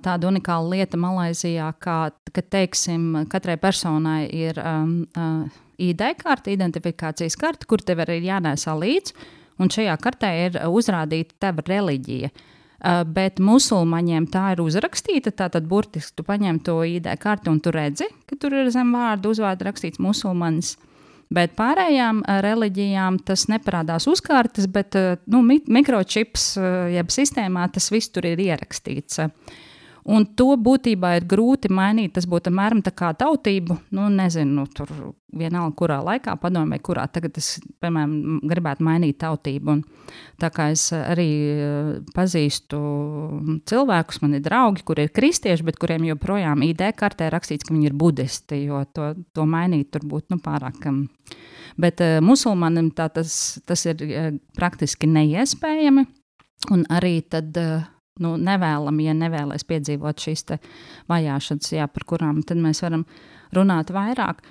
tāda 0.03 0.29
unikāla 0.29 0.77
lieta 0.77 0.99
Malaisijā, 0.99 1.67
kā, 1.83 1.97
ka 2.31 2.45
teiksim, 2.55 3.25
katrai 3.31 3.57
personai 3.59 4.29
ir 4.31 4.59
um, 4.63 5.01
uh, 5.19 5.59
ID 5.81 6.05
karte, 6.21 6.55
identifikācijas 6.55 7.35
karte, 7.39 7.67
kur 7.67 7.83
tev 7.83 8.05
arī 8.05 8.21
ir 8.21 8.29
jānēsā 8.31 8.77
līdzi, 8.79 9.17
un 9.59 9.71
šajā 9.73 9.97
kartē 9.99 10.31
ir 10.45 10.59
uzrādīta 10.71 11.35
tava 11.43 11.67
reliģija. 11.67 12.31
Uh, 12.31 12.52
bet 13.07 13.39
musulmaņiem 13.39 14.27
tā 14.31 14.49
ir 14.53 14.63
uzrakstīta. 14.63 15.31
Tātad, 15.43 15.67
burtiski 15.69 16.17
tu 16.19 16.25
paņem 16.27 16.59
to 16.65 16.81
ID 16.87 17.07
karti 17.21 17.51
un 17.51 17.61
tu 17.63 17.71
redzi, 17.71 18.09
ka 18.27 18.37
tur 18.39 18.55
ir 18.59 18.71
zem 18.73 18.91
vārdu 18.95 19.31
uzvārdu 19.33 19.69
rakstīts 19.69 20.01
musulmanis. 20.03 20.75
Bet 21.33 21.55
pārējām 21.57 22.21
uh, 22.21 22.39
reliģijām 22.45 23.21
tas 23.25 23.47
neparādās 23.49 24.05
uzkārtas, 24.11 24.67
bet 24.69 24.97
uh, 24.99 25.15
nu, 25.31 25.41
mikročips, 25.47 26.53
jeb 26.93 27.13
sistēmā 27.13 27.69
tas 27.73 27.89
viss 27.93 28.11
tur 28.13 28.27
ir 28.29 28.41
ierakstīts. 28.43 29.23
Un 30.03 30.25
to 30.35 30.49
būtībā 30.59 31.13
ir 31.15 31.25
grūti 31.31 31.69
mainīt. 31.71 32.11
Tas 32.17 32.25
būtu 32.27 32.51
apmēram 32.51 32.81
tā 32.83 32.91
kā 32.91 33.13
tautību, 33.15 33.77
nu, 33.95 34.09
nezinu, 34.11 34.65
tur 34.75 34.89
vienalga, 35.33 35.71
kurā 35.79 35.99
laikā, 36.03 36.35
padomē, 36.41 36.79
kurā 36.83 37.05
tagad 37.11 37.37
es, 37.39 37.55
piemēram, 37.81 38.41
gribētu 38.49 38.83
mainīt 38.83 39.21
tautību. 39.23 39.77
Un 39.77 40.17
tā 40.43 40.49
kā 40.53 40.67
es 40.73 40.89
arī 40.97 41.29
eh, 41.53 41.93
pazīstu 42.15 42.81
cilvēkus, 43.69 44.19
man 44.25 44.35
ir 44.37 44.43
draugi, 44.43 44.83
kuri 44.83 45.07
ir 45.07 45.15
kristieši, 45.15 45.67
bet 45.69 45.79
kuriem 45.79 46.09
joprojām 46.11 46.65
ID 46.67 46.89
kartē 46.99 47.31
rakstīts, 47.31 47.67
ka 47.67 47.75
viņi 47.75 47.89
ir 47.93 47.97
budisti, 47.97 48.59
jo 48.67 48.83
to, 48.91 49.13
to 49.31 49.47
mainīt 49.47 49.93
tur 49.95 50.03
būtu 50.09 50.35
nu, 50.35 50.41
pārāk. 50.43 50.83
Um, 50.91 51.05
bet 51.79 52.03
uh, 52.03 52.19
musulmanim 52.23 52.91
tā, 52.91 53.07
tas, 53.13 53.61
tas 53.63 53.87
ir 53.87 54.03
uh, 54.03 54.29
praktiski 54.59 55.07
neiespējami. 55.07 56.05
Un 56.75 56.87
arī 56.91 57.17
tad. 57.27 57.55
Nu, 58.21 58.35
nevēlami, 58.37 59.07
ja 59.07 59.13
nevēlas 59.17 59.65
piedzīvot 59.65 60.21
šīs 60.21 60.45
vajāšanas, 61.09 61.71
jā, 61.73 61.87
par 61.89 62.03
kurām 62.05 62.43
mēs 62.45 62.83
varam 62.85 63.07
runāt 63.55 63.89
vairāk. 63.89 64.43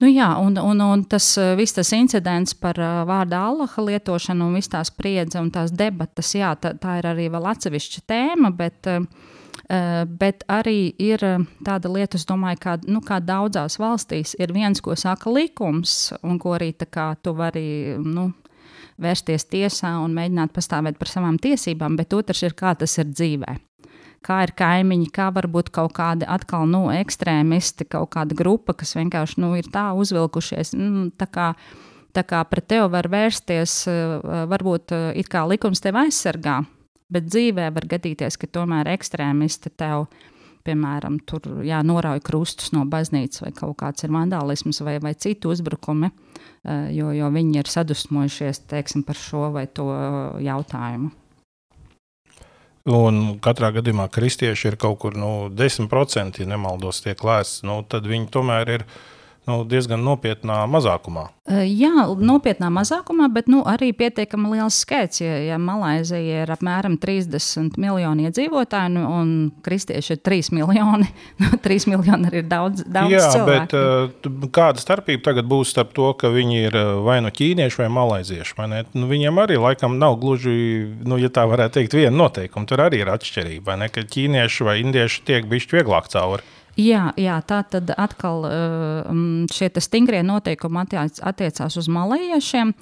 Nu, 0.00 0.08
jā, 0.08 0.28
un, 0.40 0.56
un, 0.60 0.80
un 0.80 1.02
tas 1.08 1.24
viss 1.56 1.76
tas 1.76 1.92
incidents 1.96 2.52
par 2.60 2.76
uh, 2.80 3.02
vārdu 3.08 3.36
Allaha 3.36 3.84
lietošanu 3.84 4.48
un 4.48 4.56
viss 4.56 4.72
tās 4.72 4.90
spriedze 4.92 5.40
un 5.40 5.48
tās 5.52 5.72
debatas, 5.72 6.34
jā, 6.36 6.54
tā, 6.60 6.74
tā 6.80 6.98
ir 7.00 7.08
arī 7.12 7.30
vēl 7.32 7.48
atsevišķa 7.52 8.02
tēma, 8.12 8.50
bet, 8.56 8.88
uh, 8.92 9.04
bet 10.20 10.44
arī 10.52 10.92
ir 11.00 11.24
tāda 11.64 11.92
lieta, 11.92 12.20
es 12.20 12.28
domāju, 12.28 12.60
kā, 12.64 12.78
nu, 12.88 13.00
kā 13.04 13.22
daudzās 13.24 13.76
valstīs 13.80 14.36
ir 14.40 14.52
viens, 14.56 14.84
ko 14.84 14.96
saka 14.96 15.32
likums, 15.32 16.12
un 16.24 16.36
ko 16.40 16.56
arī 16.56 16.74
kā, 16.76 17.14
tu 17.20 17.32
vari 17.36 17.96
nu, 18.04 18.30
vērsties 19.02 19.46
tiesā 19.50 19.92
un 20.02 20.14
mēģināt 20.16 20.52
pastāvēt 20.56 20.98
par 21.00 21.10
savām 21.10 21.38
tiesībām, 21.42 21.96
bet 21.98 22.14
otrs 22.16 22.42
ir, 22.46 22.56
kā 22.56 22.74
tas 22.78 22.96
ir 23.00 23.08
dzīvē. 23.10 23.56
Kā 24.26 24.40
ir 24.42 24.52
kaimiņi, 24.58 25.10
kā 25.14 25.28
var 25.34 25.46
būt 25.52 25.70
kaut 25.74 25.92
kādi 25.94 26.26
atkal 26.26 26.66
nu, 26.66 26.86
ekstrēmisti, 26.90 27.86
kaut 27.92 28.10
kāda 28.16 28.34
grupa, 28.34 28.74
kas 28.74 28.96
vienkārši 28.98 29.42
nu, 29.44 29.52
ir 29.58 29.68
tā 29.70 29.92
uzvilkušies. 29.94 30.72
Nu, 30.74 31.10
tā 31.14 31.28
kā, 31.30 31.50
tā 32.16 32.24
kā 32.26 32.40
pret 32.50 32.66
tevi 32.72 32.88
var 32.90 33.06
vērsties, 33.12 33.76
eh, 33.92 34.16
varbūt 34.50 34.96
eh, 34.96 35.10
it 35.20 35.30
kā 35.30 35.44
likums 35.46 35.84
tevi 35.84 36.06
aizsargā, 36.06 36.62
bet 37.12 37.28
dzīvē 37.28 37.68
var 37.76 37.86
gadīties, 37.86 38.40
ka 38.40 38.50
tomēr 38.50 38.90
ekstrēmisti 38.96 39.76
tevi 39.78 40.34
piemēram, 40.66 41.20
tur 41.28 41.62
jā, 41.66 41.80
norauj 41.86 42.22
krustus 42.26 42.72
no 42.74 42.84
baznīcas, 42.90 43.44
vai 43.44 43.52
kaut 43.56 43.76
kāds 43.82 44.06
ir 44.06 44.14
vandālisms, 44.14 44.82
vai, 44.86 44.98
vai 45.02 45.14
citu 45.14 45.54
uzbrukumi, 45.54 46.10
eh, 46.10 46.90
jo, 46.96 47.12
jo 47.16 47.30
viņi 47.32 47.62
ir 47.62 47.70
sadusmojušies 47.72 48.66
teiksim, 48.72 49.06
par 49.06 49.20
šo 49.20 49.50
vai 49.54 49.66
to 49.66 49.88
jautājumu. 50.42 51.12
Un 52.86 53.16
katrā 53.42 53.72
gadījumā 53.74 54.06
kristieši 54.14 54.68
ir 54.70 54.76
kaut 54.78 55.00
kur 55.02 55.16
nu, 55.18 55.48
10%, 55.50 56.38
ja 56.38 56.46
nemaldos, 56.46 57.00
tiek 57.02 57.18
lēsts. 57.18 57.64
Nu, 57.66 57.80
tad 57.82 58.06
viņi 58.06 58.28
tomēr 58.30 58.70
ir 58.76 58.84
uh, 58.84 59.00
nu, 59.46 59.62
diezgan 59.68 60.02
nopietnā 60.02 60.64
mazākumā. 60.70 61.28
Jā, 61.46 62.08
nopietnā 62.18 62.66
mazākumā, 62.74 63.28
bet 63.30 63.46
nu, 63.46 63.60
arī 63.68 63.92
pietiekami 63.94 64.56
liels 64.56 64.80
skaits. 64.82 65.20
Ja, 65.22 65.36
ja 65.52 65.58
Malaisija 65.62 66.42
ir 66.42 66.50
apmēram 66.50 66.96
30 66.98 67.78
miljoni 67.78 68.26
iedzīvotāji 68.26 68.92
nu, 68.96 69.04
un 69.14 69.30
kristieši 69.62 70.16
ir 70.16 70.22
3 70.26 70.50
miljoni, 70.56 71.06
nu, 71.44 71.52
3 71.62 71.86
miljoni 71.92 72.30
arī 72.30 72.42
ir 72.42 72.48
daudz, 72.50 72.82
daudz 72.90 73.14
Jā, 73.14 73.28
cilvēku. 73.36 73.84
Bet, 74.26 74.50
kāda 74.56 74.82
starpība 74.82 75.28
tagad 75.30 75.46
būs 75.50 75.70
starp 75.76 75.94
to, 75.94 76.10
ka 76.18 76.32
viņi 76.34 76.66
ir 76.66 76.80
vai 77.06 77.20
nu 77.22 77.30
ķīnieši 77.30 77.84
vai 77.84 77.88
malaizieši? 78.00 78.58
Vai 78.58 78.68
nu, 78.82 79.06
viņiem 79.06 79.42
arī 79.44 79.60
laikam 79.62 80.00
nav 80.02 80.18
gluži, 80.22 80.56
nu, 81.06 81.20
ja 81.22 81.30
tā 81.30 81.46
varētu 81.46 81.78
teikt, 81.78 81.94
viena 81.94 82.16
noteikuma. 82.16 82.66
Tur 82.66 82.82
arī 82.88 83.04
ir 83.04 83.14
atšķirība, 83.14 83.70
vai 83.70 83.80
ne? 83.84 83.92
Ka 83.94 84.02
ķīnieši 84.02 84.66
vai 84.66 84.80
indieši 84.82 85.22
tiek 85.30 85.46
bišķi 85.46 85.78
vieglāk 85.78 86.10
cauri. 86.10 86.42
Jā, 86.76 87.06
jā, 87.16 87.38
tā 87.48 87.62
tad 87.72 87.88
atkal 87.96 88.42
uh, 88.44 89.06
šie 89.48 89.70
stingrie 89.80 90.20
noteikumi 90.20 90.82
attiec, 90.82 91.22
attiecās 91.24 91.78
uz 91.80 91.88
malējiešiem. 91.88 92.74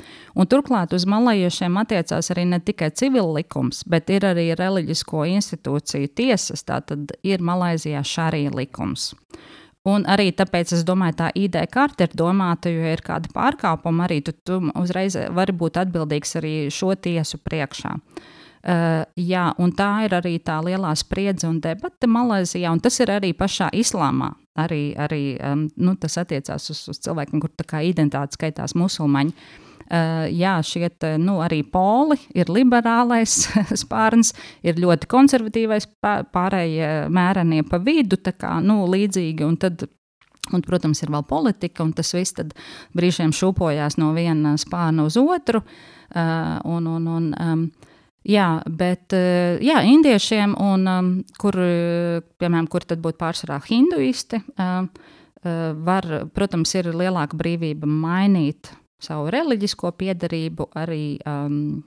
Turklāt 0.50 0.96
uz 0.98 1.06
malējiešiem 1.06 1.78
attiecās 1.78 2.32
arī 2.34 2.48
ne 2.50 2.58
tikai 2.58 2.90
civil 2.90 3.30
likums, 3.36 3.84
bet 3.86 4.10
ir 4.10 4.26
arī 4.26 4.48
reliģisko 4.58 5.28
institūciju 5.36 6.10
tiesas. 6.10 6.66
Tā 6.66 6.80
tad 6.82 7.14
ir 7.22 7.44
Malaisijā 7.46 8.02
šārī 8.02 8.48
likums. 8.50 9.12
Un 9.86 10.08
arī 10.10 10.32
tāpēc 10.34 10.74
es 10.74 10.82
domāju, 10.82 11.20
tā 11.20 11.32
ID 11.38 11.60
karte 11.70 12.08
ir 12.08 12.18
domāta, 12.18 12.72
jo 12.74 12.82
ir 12.96 13.04
kāda 13.04 13.30
pārkāpuma 13.30 14.08
arī 14.08 14.24
tu, 14.26 14.34
tu 14.34 14.58
uzreiz 14.74 15.14
vari 15.30 15.54
būt 15.54 15.78
atbildīgs 15.84 16.40
arī 16.40 16.56
šo 16.72 16.96
tiesu 16.98 17.38
priekšā. 17.46 17.94
Uh, 17.94 18.32
Uh, 18.64 19.02
jā, 19.20 19.50
un 19.60 19.74
tā 19.76 20.06
ir 20.06 20.14
arī 20.16 20.38
tā 20.40 20.56
lielā 20.64 20.94
spriedze 20.96 21.44
un 21.44 21.58
debata 21.60 22.08
Malaisijā, 22.08 22.70
un 22.72 22.80
tas 22.80 22.96
ir 23.02 23.12
arī 23.12 23.34
pašā 23.36 23.68
islāmā. 23.76 24.30
Arī, 24.56 24.94
arī 24.96 25.34
um, 25.42 25.66
nu, 25.76 25.96
tas 26.00 26.16
attiecās 26.22 26.70
uz, 26.72 26.80
uz 26.88 27.00
cilvēkiem, 27.04 27.42
kur 27.42 27.50
tā 27.52 27.66
kā 27.68 27.82
identitāte 27.84 28.38
skaitās 28.38 28.72
musulmaņi. 28.78 29.34
Uh, 29.84 30.24
jā, 30.32 30.54
šie 30.64 30.88
nu, 31.20 31.40
arī 31.44 31.60
poli 31.68 32.16
ir 32.32 32.48
liberālais 32.48 33.34
spārns, 33.82 34.32
ir 34.64 34.80
ļoti 34.80 35.10
konservatīvais, 35.12 35.90
pārējie 36.32 37.10
mērenie 37.12 37.66
pa 37.68 37.82
vidu, 37.84 38.16
tā 38.16 38.32
kā 38.32 38.56
nu, 38.64 38.86
līdzīgi. 38.88 39.44
Un 39.44 39.60
tad 39.60 39.84
Un, 40.52 40.60
protams, 40.60 41.00
ir 41.00 41.08
vēl 41.08 41.22
politika, 41.24 41.80
un 41.86 41.94
tas 41.96 42.10
viss 42.12 42.36
brīžiem 42.92 43.30
šūpojās 43.32 43.96
no 43.96 44.10
viena 44.12 44.58
spārna 44.60 45.06
uz 45.08 45.16
otru. 45.16 45.62
Uh, 46.14 46.60
un, 46.68 46.84
un, 46.86 47.06
un, 47.08 47.30
um, 47.40 47.62
Jā, 48.24 48.62
bet 48.64 49.12
eh, 49.12 49.58
jā, 49.60 49.82
indiešiem, 49.84 50.54
un, 50.60 50.86
um, 50.88 51.08
kur, 51.40 51.58
piemēram, 52.40 52.68
kur 52.72 52.86
tad 52.88 53.02
būtu 53.04 53.20
pārsvarā 53.20 53.58
hinduisti, 53.66 54.40
um, 54.56 54.88
uh, 54.88 55.66
var, 55.84 56.08
protams, 56.32 56.72
ir 56.78 56.88
lielāka 56.96 57.36
brīvība 57.36 57.88
mainīt 57.90 58.72
savu 59.04 59.28
reliģisko 59.34 59.92
piedarību 60.00 60.70
arī 60.80 61.18
um, 61.28 61.82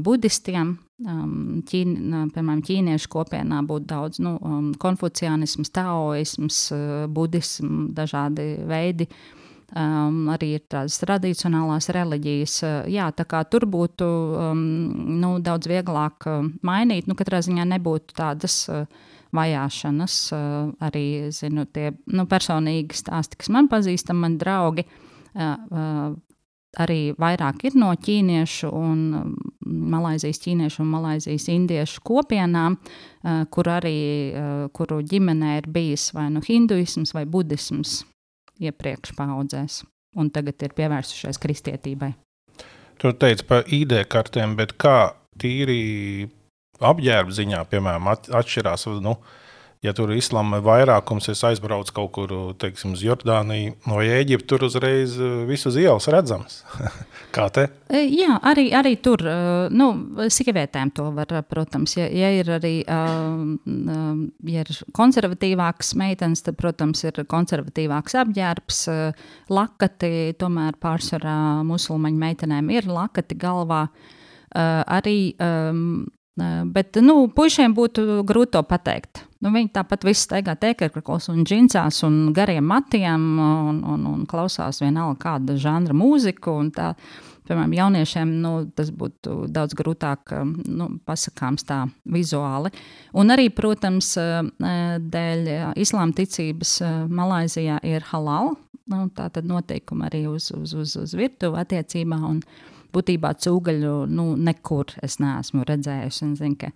budistiem. 0.00 0.78
Um, 1.02 1.60
ķīn, 1.68 1.92
piemēram, 2.32 2.64
ķīniešu 2.64 3.12
kopienā 3.12 3.60
būtu 3.68 3.90
daudz 3.90 4.22
nu, 4.24 4.38
um, 4.40 4.72
konfucianisms, 4.80 5.72
taoisms, 5.74 6.64
budisms, 7.12 7.92
dažādi 7.98 8.54
veidi. 8.70 9.10
Uh, 9.10 9.41
um, 9.76 10.26
arī 10.32 10.56
ir 10.58 10.64
tādas 10.70 10.98
tradicionālās 11.02 11.88
reliģijas. 11.94 12.56
Uh, 12.62 12.74
jā, 12.92 13.08
tā 13.16 13.26
kā 13.28 13.42
tur 13.48 13.66
būtu 13.70 14.06
um, 14.06 14.64
nu, 15.22 15.36
daudz 15.44 15.70
vieglāk 15.70 16.28
uh, 16.28 16.50
mainīt, 16.66 17.08
nu, 17.08 17.16
katrā 17.18 17.42
ziņā 17.44 17.66
nebūtu 17.74 18.16
tādas 18.18 18.58
uh, 18.72 18.84
vajāšanas. 19.32 20.16
Arī 20.84 21.06
zinu, 21.32 21.64
tie 21.72 21.94
nu, 22.12 22.26
personīgi 22.28 22.98
stāsti, 22.98 23.38
kas 23.40 23.48
man 23.54 23.70
pazīstami, 23.72 24.26
man 24.26 24.36
draugi. 24.36 24.84
Arī 26.82 26.98
vairāk 27.16 27.64
ir 27.64 27.78
no 27.80 27.88
ķīniešu 27.96 28.68
un 28.76 29.00
um, 29.16 29.32
malaizijas 29.96 30.40
ķīniešu 30.44 30.84
un 30.84 30.92
malaizijas 30.92 31.48
indiešu 31.52 32.04
kopienām, 32.04 32.76
kur 33.52 33.72
arī, 33.72 33.96
kuru 34.76 35.00
ģimenē 35.00 35.58
ir 35.62 35.68
bijis 35.72 36.10
vai 36.12 36.28
nu 36.32 36.44
hinduisms 36.44 37.12
vai 37.16 37.24
budisms 37.24 38.02
iepriekš 38.62 39.14
paudzēs, 39.18 39.82
un 40.18 40.30
tagad 40.34 40.62
ir 40.62 40.76
pievērsušies 40.76 41.40
kristietībai. 41.42 42.12
Tur 43.02 43.16
teica 43.18 43.46
par 43.48 43.66
ID 43.66 43.96
kartēm, 44.12 44.54
bet 44.58 44.76
kā 44.80 45.12
tīri 45.42 46.28
apģērba 46.82 47.34
ziņā, 47.34 47.62
piemēram, 47.70 48.10
atšķirās. 48.12 48.86
Nu, 49.02 49.16
ja 49.82 49.92
tur 49.96 50.12
islāma 50.14 50.60
vairākums, 50.62 51.26
es 51.32 51.42
aizbraucu 51.46 51.94
kaut 51.96 52.10
kur, 52.14 52.32
teiksim, 52.60 52.94
uz 52.94 53.02
Jordāniju 53.02 53.74
vai 53.90 54.06
Eģiptu, 54.20 54.54
tur 54.54 54.66
uzreiz 54.68 55.16
eh, 55.18 55.42
visu 55.48 55.72
uz 55.72 55.78
ielas 55.80 56.06
redzams. 56.12 56.60
Kā 57.34 57.48
te? 57.54 57.66
E, 57.90 58.04
jā, 58.06 58.36
arī, 58.46 58.68
arī 58.78 58.94
tur, 59.02 59.24
e, 59.26 59.34
nu, 59.74 59.88
sievietēm 60.30 60.92
to 60.94 61.08
var, 61.16 61.32
protams, 61.50 61.96
ja, 61.98 62.06
ja 62.06 62.30
ir 62.36 62.52
arī, 62.58 62.74
ja 62.86 64.62
ir 64.62 64.72
konservatīvāks 64.94 65.94
meitenes, 65.98 66.44
tad, 66.46 66.58
protams, 66.60 67.02
ir 67.08 67.22
konservatīvāks 67.28 68.16
apģērbs, 68.22 68.82
lakati, 69.52 70.12
tomēr 70.38 70.78
pārsvarā 70.82 71.36
musulmaņu 71.66 72.22
meitenēm 72.22 72.70
ir 72.76 72.90
lakati 72.90 73.38
galvā. 73.40 73.86
Arī, 74.52 75.18
bet, 76.76 77.02
nu, 77.02 77.18
puišiem 77.32 77.74
būtu 77.76 78.22
grūti 78.28 78.58
to 78.58 78.66
pateikt 78.68 79.24
Nu, 79.42 79.50
viņi 79.50 79.72
tāpat 79.74 80.04
viss 80.06 80.22
staigā 80.22 80.54
tēkļos 80.54 81.26
un 81.32 81.42
džinsās 81.42 82.04
un 82.06 82.18
gariem 82.34 82.62
matiem 82.62 83.24
un, 83.42 83.80
un, 83.82 84.06
un 84.06 84.24
klausās 84.30 84.78
vienalga 84.82 85.18
kāda 85.24 85.56
žanra 85.58 85.96
mūziku. 85.98 86.54
Tā, 86.76 86.92
piemēram, 87.48 87.74
jauniešiem 87.74 88.36
nu, 88.44 88.52
tas 88.78 88.92
būtu 88.94 89.48
daudz 89.50 89.74
grūtāk 89.78 90.36
nu, 90.46 90.88
pasakāms 91.08 91.66
tā 91.66 91.82
vizuāli. 92.14 92.70
Un 93.18 93.34
arī, 93.34 93.48
protams, 93.50 94.14
dēļ 95.16 95.50
islāma 95.82 96.14
ticības 96.22 96.78
Malaizijā 97.10 97.82
ir 97.82 98.06
halal. 98.12 98.54
Nu, 98.92 99.08
tā 99.14 99.26
tad 99.34 99.46
noteikumi 99.50 100.06
arī 100.06 100.26
uz, 100.30 100.52
uz, 100.54 100.74
uz, 100.74 100.94
uz 101.02 101.18
virtuvi 101.18 101.58
attiecībā. 101.58 102.18
Un 102.30 102.44
būtībā 102.94 103.34
cūgaļu 103.42 104.04
nu, 104.10 104.32
nekur 104.38 104.94
es 105.02 105.18
neesmu 105.22 105.66
redzējusi. 105.66 106.28
Un, 106.28 106.36
zin, 106.38 106.58
ka, 106.60 106.70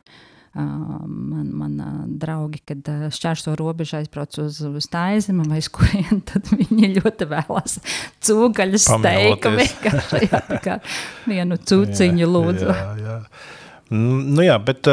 man, 0.56 1.50
man 1.52 1.74
draugi, 2.20 2.62
kad 2.66 2.88
šķērso 3.12 3.56
robežu 3.58 3.98
aizbrauc 4.00 4.38
uz, 4.40 4.62
uz 4.64 4.88
Taizemi 4.92 5.44
vai 5.50 5.60
uz 5.62 5.68
kurien, 5.72 6.22
tad 6.30 6.48
viņi 6.52 6.94
ļoti 6.96 7.28
vēlas 7.30 7.78
cūgaļas 8.26 8.88
steiku. 8.88 9.52
Vienkārši 9.60 10.22
jā, 10.30 10.80
vienu 11.32 11.60
cūciņu 11.60 12.32
lūdzu. 12.32 12.72
Jā, 12.72 12.90
jā. 13.02 13.20
Nu 13.96 14.42
jā, 14.42 14.56
bet 14.62 14.88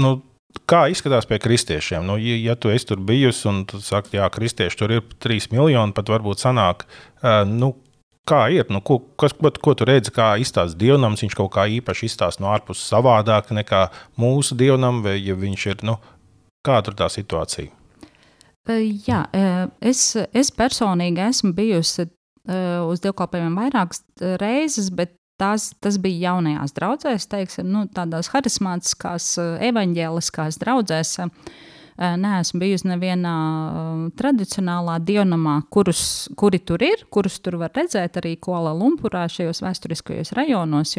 nu, 0.00 0.16
kā 0.70 0.86
izskatās 0.90 1.28
pie 1.30 1.38
kristiešiem? 1.42 2.06
Nu, 2.06 2.16
ja, 2.20 2.38
ja 2.50 2.56
tu 2.58 2.72
esi 2.72 2.88
tur 2.88 3.02
bijusi 3.06 3.46
un 3.50 3.62
tu 3.70 3.82
saki, 3.84 4.16
jā, 4.18 4.26
kristieši 4.32 4.80
tur 4.80 4.96
ir 4.96 5.04
3 5.22 5.52
miljoni, 5.54 5.94
pat 5.96 6.10
varbūt 6.10 6.42
sanāk, 6.42 6.88
nu, 7.50 7.74
kā 8.30 8.44
ir, 8.54 8.68
nu, 8.72 8.80
ko, 8.84 9.00
kas, 9.20 9.34
ko, 9.36 9.50
ko 9.50 9.74
tu 9.76 9.86
redzi, 9.88 10.12
kā 10.14 10.32
izstāsta 10.40 10.78
dievnams. 10.78 11.24
Viņš 11.24 11.36
kaut 11.38 11.52
kā 11.56 11.66
īpaši 11.80 12.08
izstāsta 12.10 12.44
no 12.44 12.50
ārpuses 12.54 12.88
savādāk 12.92 13.52
nekā 13.56 13.86
mūsu 14.20 14.56
dievnam, 14.58 15.02
vai 15.06 15.18
ja 15.18 15.36
viņš 15.38 15.66
ir, 15.72 15.84
nu, 15.90 15.98
kā 16.66 16.80
tur 16.86 16.96
tā 16.98 17.10
situācija? 17.12 17.72
Jā, 19.06 19.24
es, 19.82 20.12
es 20.36 20.52
personīgi 20.54 21.24
esmu 21.24 21.54
bijusi 21.56 22.06
uz 22.86 23.02
dievkalpojumiem 23.02 23.56
vairākas 23.58 24.04
reizes, 24.38 24.92
bet 24.94 25.16
tās, 25.40 25.70
tas 25.82 25.96
bija 26.02 26.30
jaunajās 26.30 26.76
draudzēs, 26.76 27.26
teiksim, 27.32 27.66
nu, 27.72 27.86
tādās 27.94 28.30
harizmātiskās, 28.30 29.32
evaņģēliskās 29.70 30.60
draudzēs. 30.60 31.16
Uh, 31.24 31.66
neesmu 32.00 32.60
bijusi 32.62 32.88
nevienā 32.88 33.34
tradicionālā 34.18 34.96
dievnamā, 35.04 35.60
kurus, 35.72 36.02
kuri 36.38 36.62
tur 36.64 36.82
ir, 36.84 37.04
kurus 37.12 37.40
tur 37.44 37.58
var 37.60 37.74
redzēt 37.76 38.16
arī 38.20 38.36
Kuala 38.40 38.72
Lumpurā, 38.76 39.26
šajos 39.28 39.62
vēsturiskajos 39.64 40.32
rajonos. 40.38 40.96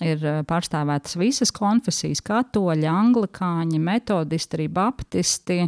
Ir 0.00 0.22
pārstāvētas 0.48 1.18
visas 1.20 1.50
konfesijas, 1.52 2.22
katoļi, 2.24 2.86
anglikāņi, 2.88 3.80
metodisti, 3.82 4.56
arī 4.56 4.68
baptisti. 4.72 5.58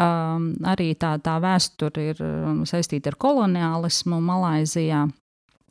Um, 0.00 0.52
arī 0.70 0.92
tā, 0.94 1.16
tā 1.18 1.40
vēsture 1.42 2.04
ir 2.12 2.20
saistīta 2.68 3.10
ar 3.10 3.16
koloniālismu 3.20 4.20
Malaizijā 4.22 5.08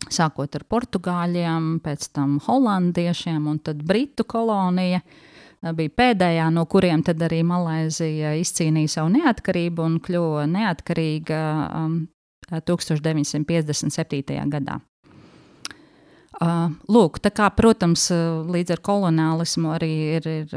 sākot 0.08 0.56
ar 0.56 0.66
portugāļiem, 0.70 1.80
pēc 1.84 2.10
tam 2.16 2.38
holandiešiem 2.46 3.48
un 3.52 3.60
tad 3.64 3.82
britu 3.86 4.26
kolonija. 4.28 5.02
Uh, 5.60 5.74
bija 5.76 5.92
pēdējā, 6.02 6.50
no 6.56 6.64
kuriem 6.72 7.04
tad 7.04 7.22
arī 7.26 7.42
Malaisija 7.48 8.36
izcīnīja 8.40 8.96
savu 8.96 9.12
neatkarību 9.18 9.84
un 9.84 9.98
kļuva 10.04 10.46
neatkarīga 10.48 11.42
um, 11.82 11.98
1957. 12.50 14.38
gadā. 14.50 14.80
Uh, 16.40 16.70
lūk, 16.88 17.20
tā 17.20 17.34
kā, 17.36 17.50
protams, 17.52 18.08
līdz 18.48 18.78
ar 18.78 18.82
koloniālismu 18.86 19.74
arī 19.76 19.92
ir, 20.16 20.30
ir, 20.30 20.54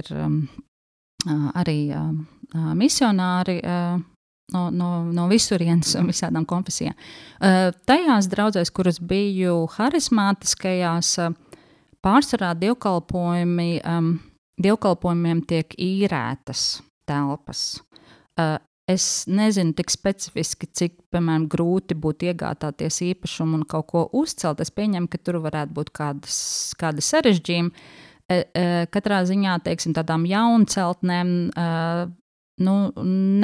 ir 0.00 0.08
um, 0.16 0.38
arī 1.52 1.92
uh, 1.92 2.08
misionāri 2.78 3.58
uh, 3.60 4.00
no, 4.54 4.62
no, 4.72 4.88
no 5.12 5.28
visurienes 5.28 5.92
un 6.00 6.08
visādām 6.08 6.48
konfesijām. 6.48 6.96
Uh, 7.36 7.68
tajās 7.84 8.30
draudzēs, 8.32 8.72
kuras 8.72 8.96
biju 9.04 9.66
harizmātiskajās, 9.76 11.12
uh, 11.26 11.36
pārsvarā 12.00 12.54
dievkalpojumi 12.56 13.70
um, 13.84 14.14
dievkalpojumiem 14.64 15.44
tiek 15.48 15.74
īrētas 15.80 16.80
telpas. 17.08 17.80
Es 18.90 19.04
nezinu 19.30 19.74
tik 19.78 19.92
specifiski, 19.92 20.66
cik 20.66 20.96
piemēram, 21.14 21.46
grūti 21.50 21.94
būtu 21.94 22.30
iegādāties 22.32 22.98
īpašumu 23.06 23.60
un 23.60 23.66
kaut 23.70 23.86
ko 23.92 24.04
uzcelt. 24.18 24.62
Es 24.64 24.72
pieņemu, 24.74 25.06
ka 25.10 25.20
tur 25.22 25.38
varētu 25.44 25.76
būt 25.76 25.92
kādas, 25.94 26.40
kādi 26.80 27.04
sarežģījumi. 27.06 27.70
Katrā 28.94 29.22
ziņā, 29.26 29.56
teiksim, 29.66 29.94
tādām 29.94 30.26
jaunceltnēm 30.30 31.30
nu, 32.66 32.74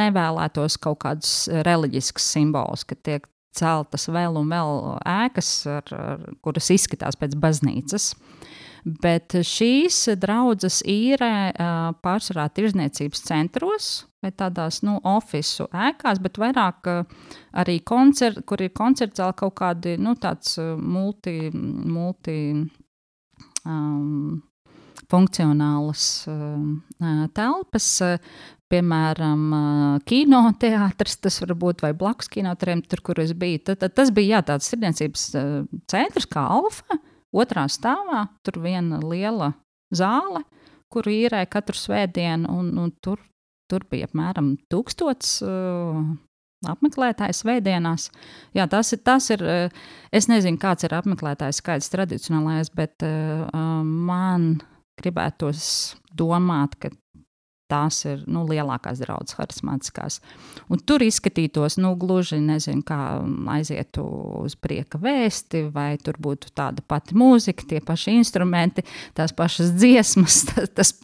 nevēlētos 0.01 0.79
kaut 0.83 1.01
kādus 1.07 1.47
reliģiskus 1.67 2.27
simbolus, 2.37 2.87
ka 2.87 2.99
tiek 2.99 3.27
celtas 3.57 4.11
vēl 4.13 4.37
un 4.37 4.51
vēl 4.53 4.83
ēkas, 5.09 5.51
ar, 5.73 5.95
ar, 5.97 6.27
kuras 6.45 6.69
izskatās 6.75 7.17
pēc 7.19 7.39
baznīcas. 7.41 8.13
Uh, 8.13 8.66
Bet 8.87 9.35
šīs 9.43 10.05
draudzes 10.23 10.79
īrē 10.87 11.51
pārsvarā 12.07 12.45
tirzniecības 12.55 13.23
centros 13.27 13.89
vai 14.23 14.31
tādās 14.31 14.79
nu, 14.87 15.01
oficiālās 15.03 15.75
ēkās, 15.91 16.21
bet 16.23 16.39
vairāk 16.39 16.91
arī 17.59 17.81
koncerti, 17.87 18.45
kur 18.47 18.63
ir 18.63 18.71
koncerts 18.77 19.23
kaut 19.39 19.57
kādi 19.59 19.97
nu, 19.99 20.15
multi, 20.79 21.51
multi 21.53 22.37
um, 23.67 24.39
funkcionālas 25.11 26.05
uh, 26.31 27.27
telpas. 27.35 27.91
Piemēram, 28.67 29.43
kinoteātris, 30.11 31.21
tas 31.23 31.37
var 31.43 31.53
būt 31.55 31.85
vai 31.85 31.93
blakus 31.95 32.27
kinoteātrim, 32.31 32.81
tur, 32.91 33.03
kur 33.07 33.21
es 33.23 33.31
biju. 33.31 33.61
Tad, 33.69 33.83
tad 33.85 33.95
tas 33.95 34.11
bija 34.15 34.41
jā, 34.41 34.47
tāds 34.49 34.73
tirdzniecības 34.73 35.29
centrs 35.87 36.27
kā 36.31 36.43
Alfa. 36.51 36.99
Otrā 37.37 37.67
stāvā 37.69 38.27
tur 38.47 38.63
viena 38.65 39.01
liela 39.05 39.53
zāle, 39.95 40.43
kuru 40.93 41.13
īrēja 41.13 41.49
katru 41.51 41.77
svētdienu, 41.77 42.49
un, 42.49 42.71
un 42.81 42.93
tur, 43.05 43.21
tur 43.71 43.85
bija 43.91 44.09
apmēram 44.09 44.55
tūkstots 44.73 45.41
uh, 45.45 46.01
apmeklētājs 46.71 47.43
svētdienās. 47.45 48.09
Jā, 48.57 48.69
tas 48.73 48.95
ir, 48.97 49.03
tas 49.05 49.29
ir, 49.35 49.45
uh, 49.45 49.91
es 50.15 50.31
nezinu, 50.33 50.61
kāds 50.63 50.87
ir 50.87 50.97
apmeklētājs 50.97 51.61
skaits 51.61 51.93
tradicionālais, 51.93 52.73
bet 52.75 53.05
uh, 53.05 53.45
uh 53.51 53.83
man 53.85 54.57
gribētos 54.97 55.97
domāt, 56.17 56.79
ka 56.81 56.89
tās 57.71 57.99
ir 58.07 58.23
nu, 58.31 58.45
lielākās 58.49 59.01
draudzes, 59.03 59.37
harizmātiskās. 59.41 60.21
Un 60.73 60.81
tur 60.87 61.05
izskatītos, 61.07 61.79
nu, 61.83 61.95
gluži 61.99 62.39
nezinu, 62.43 62.85
kā 62.87 63.01
aizietu 63.57 64.05
uz 64.43 64.57
prieka 64.59 65.01
vēsti, 65.03 65.67
vai 65.75 65.97
tur 66.03 66.21
būtu 66.23 66.53
tāda 66.57 66.85
pati 66.87 67.17
mūzika, 67.19 67.67
tie 67.69 67.83
paši 67.85 68.17
instrumenti, 68.21 68.87
tās 69.19 69.35
pašas 69.37 69.75
dziesmas, 69.77 70.45
tas, 70.51 70.73
tas, 70.77 70.95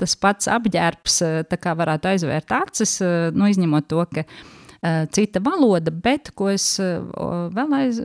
tas 0.00 0.16
pats 0.20 0.50
apģērbs, 0.52 1.20
tā 1.50 1.60
kā 1.60 1.74
varētu 1.78 2.14
aizvērt 2.14 2.56
acis, 2.60 2.98
nu, 3.34 3.48
izņemot 3.50 3.88
to, 3.90 4.04
ka 4.12 4.24
uh, 4.24 4.50
cita 5.12 5.40
valoda, 5.44 5.90
bet 5.90 6.32
ko 6.36 6.50
es 6.52 6.72
uh, 6.82 7.02
vēl 7.54 7.76
aiz, 7.80 8.00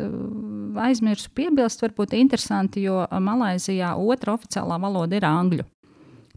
aizmirsu 0.88 1.32
piebilst, 1.36 1.84
varbūt 1.84 2.16
interesanti, 2.18 2.84
jo 2.88 3.06
Malaizijā 3.12 3.96
otra 3.96 4.36
oficiālā 4.36 4.80
valoda 4.82 5.20
ir 5.20 5.28
angļu. 5.28 5.68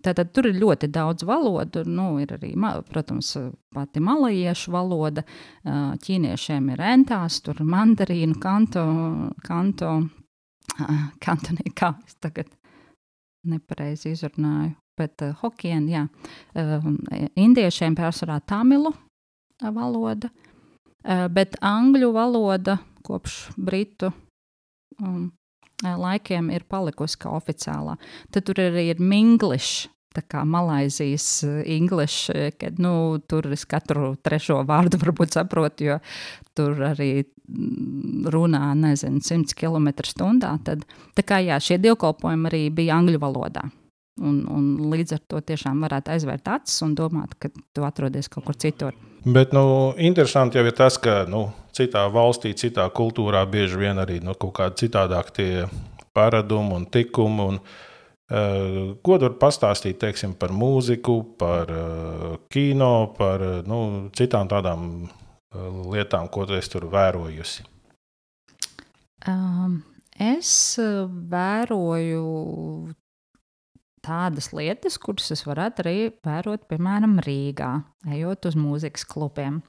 Tātad 0.04 0.32
tur 0.34 0.48
ir 0.50 0.60
ļoti 0.60 0.90
daudz 0.92 1.26
valodu. 1.28 1.84
Nu, 1.88 2.10
ir 2.22 2.34
arī, 2.36 2.52
protams, 2.90 3.32
pati 3.74 4.02
malajiešu 4.04 4.74
valoda. 4.74 5.24
Ķīniešiem 5.64 6.70
ir 6.74 6.84
entās, 6.94 7.40
tur 7.44 7.60
ir 7.60 7.68
mandarīnu, 7.68 8.38
kanto, 8.42 8.84
kanto, 9.46 9.94
kantonī, 11.24 11.72
kā 11.74 11.94
es 12.06 12.18
tagad 12.22 12.50
nepareizi 13.48 14.12
izrunāju. 14.14 14.74
Bet 14.98 15.22
uh, 15.22 15.34
hokien, 15.44 15.86
jā, 15.90 16.04
uh, 16.58 16.86
indiešiem 17.38 17.94
pārsvarā 17.98 18.40
tamilu 18.42 18.90
valoda, 19.62 20.30
uh, 20.32 21.28
bet 21.30 21.54
angļu 21.62 22.10
valoda 22.16 22.78
kopš 23.06 23.36
britu 23.54 24.10
um, 24.98 25.28
laikiem 25.82 26.50
ir 26.54 26.66
palikusi 26.68 27.20
kā 27.22 27.32
oficiālā. 27.36 27.96
Tad 28.34 28.48
tur 28.48 28.60
arī 28.62 28.90
ir 28.94 29.00
minglišs. 29.02 29.88
Tā 30.16 30.22
kā 30.24 30.40
Malaisijas 30.48 31.44
English, 31.68 32.32
kad 32.58 32.78
nu, 32.80 33.20
tur 33.28 33.44
es 33.54 33.66
katru 33.68 34.14
trešo 34.24 34.62
vārdu 34.66 34.98
varbūt 35.02 35.36
saprotu, 35.36 35.90
jo 35.90 35.98
tur 36.56 36.80
arī 36.88 37.26
runā, 38.32 38.72
nezinu, 38.74 39.20
100 39.22 39.54
km/h. 39.56 40.56
Tad, 40.64 40.86
tā 41.14 41.26
kā 41.26 41.42
jā, 41.44 41.60
šie 41.62 41.78
dievkalpojumi 41.84 42.50
arī 42.50 42.62
bija 42.74 42.98
angļu 42.98 43.20
valodā. 43.22 43.68
Un, 44.18 44.40
un 44.50 44.64
līdz 44.90 45.14
ar 45.14 45.22
to 45.30 45.40
tiešām 45.46 45.84
varētu 45.84 46.16
aizvērt 46.16 46.50
acis 46.50 46.82
un 46.82 46.96
domāt, 46.98 47.36
ka 47.38 47.52
tu 47.54 47.84
atrodies 47.86 48.26
kaut 48.32 48.48
kur 48.48 48.58
citur. 48.58 48.96
Bet 49.28 49.52
nu, 49.52 49.92
interesanti 49.98 50.56
jau 50.56 50.64
ir 50.68 50.76
tas, 50.76 50.96
ka 51.02 51.24
nu, 51.28 51.48
citā 51.76 52.06
valstī, 52.12 52.54
citā 52.56 52.86
kultūrā 52.94 53.42
bieži 53.50 53.80
vien 53.80 54.00
arī 54.00 54.22
nu, 54.24 54.32
kaut 54.38 54.54
kādi 54.60 54.86
citādāk 54.86 55.34
tie 55.36 55.50
paradumi 56.16 56.78
un 56.78 56.88
tikumi. 56.88 57.50
Un 57.52 57.60
Ko 58.28 59.14
tur 59.16 59.38
pastāstīt 59.40 59.96
teiksim, 60.02 60.34
par 60.36 60.52
mūziku, 60.52 61.14
par 61.40 61.70
kino, 62.52 63.14
par 63.16 63.40
nu, 63.64 63.78
citām 64.12 64.50
tādām 64.50 64.82
lietām, 65.94 66.28
ko 66.28 66.44
tu 66.44 66.58
tur 66.68 66.84
vērojusi? 66.92 67.64
Um, 69.24 69.80
es 70.12 70.76
vēroju 70.76 72.26
tādas 74.08 74.50
lietas, 74.56 74.96
kuras 75.02 75.28
es 75.36 75.44
varētu 75.44 75.84
arī 75.84 75.96
vērot, 76.24 76.64
piemēram, 76.70 77.18
Rīgā, 77.26 77.74
ejot 78.16 78.48
uz 78.48 78.56
mūzikas 78.56 79.04
klubiem. 79.08 79.60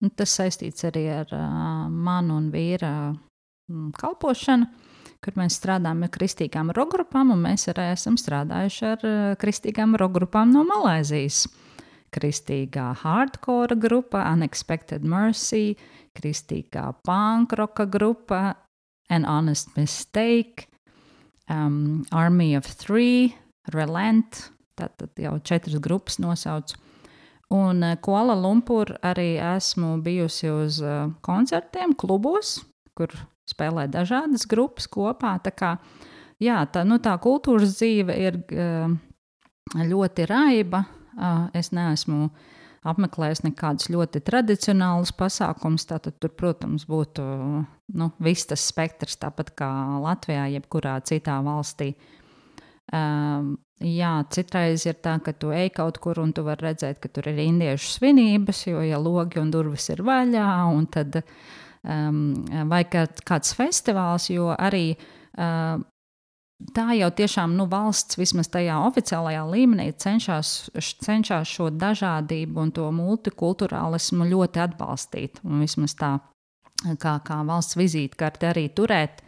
Nu, 0.00 0.08
tas 0.16 0.32
saistīts 0.40 0.88
arī 0.88 1.04
ar 1.20 1.30
uh, 1.36 1.86
manu 1.92 2.40
un 2.40 2.50
vīra 2.54 2.94
kalpošanu 4.00 4.72
kur 5.24 5.38
mēs 5.40 5.56
strādājam 5.58 6.04
ar 6.04 6.12
kristīgām 6.12 6.72
rokgrupām, 6.76 7.32
un 7.32 7.44
mēs 7.46 7.68
arī 7.72 7.88
esam 7.94 8.18
strādājuši 8.20 8.88
ar 8.90 9.04
kristīgām 9.40 9.96
rokgrupām 10.00 10.52
no 10.52 10.64
Malaisijas. 10.68 11.46
Kristīgā 12.14 12.92
hardcore 13.00 13.74
grupa, 13.80 14.22
Unexpected 14.30 15.02
Mercy, 15.02 15.74
kristīgā 16.14 16.92
punkroka 17.06 17.88
grupa, 17.90 18.54
An 19.10 19.26
Honest 19.28 19.72
Mistake, 19.76 20.68
um, 21.50 22.04
Army 22.12 22.54
of 22.56 22.68
Three, 22.68 23.34
Relent, 23.72 24.50
tātad 24.76 25.14
jau 25.20 25.38
četras 25.46 25.80
grupas 25.80 26.18
nosaucu. 26.20 26.76
Un 27.54 27.84
uh, 27.84 27.96
Kuala 28.02 28.34
Lumpur 28.36 28.96
arī 29.04 29.34
esmu 29.40 29.98
bijusi 30.04 30.50
uz 30.50 30.80
uh, 30.82 31.12
koncertiem, 31.24 31.94
klubos, 31.96 32.58
kur 32.96 33.12
spēlē 33.48 33.86
dažādas 33.92 34.46
grupas 34.48 34.88
kopā. 34.90 35.36
Tā, 35.44 35.52
kā, 35.54 35.74
jā, 36.42 36.62
tā, 36.72 36.84
nu, 36.88 36.98
tā 37.04 37.14
kultūras 37.22 37.76
dzīve 37.78 38.16
ir 38.20 38.40
uh, 38.56 38.92
ļoti 39.80 40.28
raiba. 40.30 40.84
Uh, 41.14 41.46
es 41.54 41.70
neesmu 41.70 42.28
apmeklējis 42.84 43.44
nekādus 43.46 43.88
ļoti 43.92 44.20
tradicionālus 44.24 45.14
pasākumus. 45.16 45.86
Tātad 45.88 46.18
tur, 46.20 46.34
protams, 46.36 46.84
būtu 46.88 47.24
nu, 47.94 48.10
viss 48.24 48.48
tas 48.50 48.64
spektrs, 48.72 49.16
tāpat 49.22 49.54
kā 49.56 49.70
Latvijā, 50.02 50.48
jebkurā 50.56 50.98
citā 51.06 51.38
valstī. 51.44 51.94
Um, 52.92 53.54
jā, 53.80 54.12
citreiz 54.30 54.84
ir 54.84 54.98
tā, 55.02 55.16
ka 55.24 55.32
tu 55.32 55.52
ej 55.54 55.70
kaut 55.76 55.98
kur 56.04 56.20
un 56.20 56.34
tu 56.36 56.44
vari 56.44 56.68
redzēt, 56.68 57.00
ka 57.00 57.08
tur 57.08 57.30
ir 57.30 57.40
indiešu 57.46 57.94
svinības, 57.96 58.66
jo 58.68 58.82
ja 58.84 59.00
logi 59.00 59.40
un 59.40 59.50
durvis 59.54 59.88
ir 59.94 60.02
vaļā, 60.04 60.50
un 60.68 60.84
tad 60.92 61.22
um, 61.22 62.44
vai 62.68 62.84
kāds 62.84 63.56
festivāls, 63.56 64.28
jo 64.34 64.50
arī 64.52 64.92
uh, 64.94 65.80
tā 66.76 66.86
jau 66.98 67.08
tiešām 67.18 67.56
nu, 67.56 67.66
valsts 67.70 68.18
vismaz 68.20 68.52
tajā 68.52 68.76
oficiālajā 68.86 69.46
līmenī 69.48 69.88
cenšas, 70.00 70.52
cenšas 71.04 71.48
šo 71.56 71.70
dažādību 71.72 72.60
un 72.66 72.72
to 72.74 72.90
multikulturālismu 72.94 74.28
ļoti 74.28 74.62
atbalstīt. 74.64 75.40
Un 75.44 75.64
vismaz 75.64 75.96
tā 75.98 76.18
kā, 77.00 77.16
kā 77.24 77.40
valsts 77.48 77.80
vizītkarte 77.80 78.52
arī 78.52 78.68
turēt. 78.76 79.24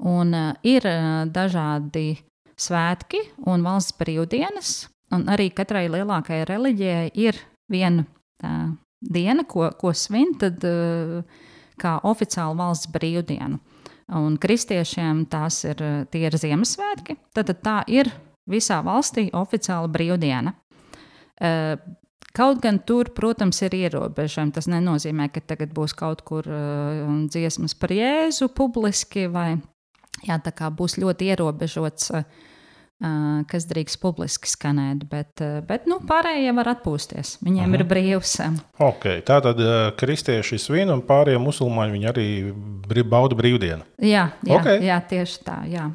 Un, 0.00 0.34
uh, 0.34 0.52
ir 0.64 0.86
uh, 0.88 1.22
dažādi 1.30 2.18
svētki 2.60 3.22
un 3.48 3.64
valsts 3.64 3.96
brīvdienas, 3.98 4.74
un 5.16 5.26
arī 5.32 5.48
katrai 5.54 5.86
lielākajai 5.90 6.48
reliģijai 6.50 7.06
ir 7.18 7.38
viena 7.72 8.04
uh, 8.44 8.68
diena, 9.00 9.46
ko, 9.48 9.70
ko 9.80 9.94
svin. 9.96 10.36
Tad, 10.38 10.60
uh, 10.66 11.48
kā 11.80 11.98
oficiālu 12.06 12.58
valsts 12.60 12.90
brīvdienu. 12.92 13.60
Un 14.20 14.36
kristiešiem 14.42 15.24
tās 15.30 15.62
ir, 15.68 15.80
ir 16.18 16.36
Ziemassvētki. 16.42 17.16
Tad 17.36 17.52
tā 17.62 17.78
ir 17.90 18.10
visā 18.50 18.80
valstī 18.82 19.28
oficiāla 19.36 19.90
brīvdiena. 19.92 20.54
Eh, 21.40 21.76
kaut 22.36 22.62
gan 22.64 22.80
tur, 22.86 23.12
protams, 23.14 23.62
ir 23.62 23.76
ierobežojumi. 23.78 24.54
Tas 24.56 24.66
nenozīmē, 24.70 25.30
ka 25.32 25.44
tagad 25.54 25.72
būs 25.76 25.94
kaut 25.98 26.24
kur 26.26 26.46
uh, 26.46 27.06
dziesmas 27.30 27.74
par 27.78 27.94
Jēzu 27.94 28.50
publiski, 28.54 29.28
vai 29.30 29.54
jā, 30.26 30.36
tā 30.42 30.52
kā 30.54 30.70
būs 30.74 30.98
ļoti 31.00 31.30
ierobežots 31.32 32.12
uh, 32.14 32.26
kas 33.48 33.64
drīkst 33.64 33.96
publiski 34.02 34.48
skanēt, 34.50 35.06
bet, 35.08 35.40
bet 35.64 35.86
nu, 35.88 35.96
pārējie 36.04 36.52
var 36.52 36.68
atpūsties. 36.74 37.38
Viņiem 37.40 37.64
uh 37.64 37.70
-huh. 37.70 37.74
ir 37.78 37.84
mhm. 37.84 37.88
brīvs. 37.88 38.32
Okay, 38.78 39.22
tā 39.24 39.40
tad 39.40 39.62
kristieši 39.96 40.58
svin 40.58 40.90
un 40.92 41.00
pārējie 41.00 41.38
musulmaņi 41.40 42.08
arī 42.10 42.26
bauda 43.08 43.36
brīvdienu. 43.36 43.86
Jā, 43.98 44.30
jā, 44.44 44.58
okay. 44.58 44.82
jā 44.84 45.00
tieši 45.08 45.38
tā. 45.44 45.62
Jā. 45.70 45.90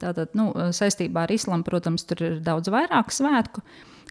Tātad, 0.00 0.28
nu, 0.34 0.52
saistībā 0.72 1.24
ar 1.24 1.32
islamu, 1.32 1.64
protams, 1.64 2.04
tur 2.04 2.22
ir 2.22 2.40
daudz 2.44 2.68
vairāk 2.68 3.12
svētku. 3.12 3.62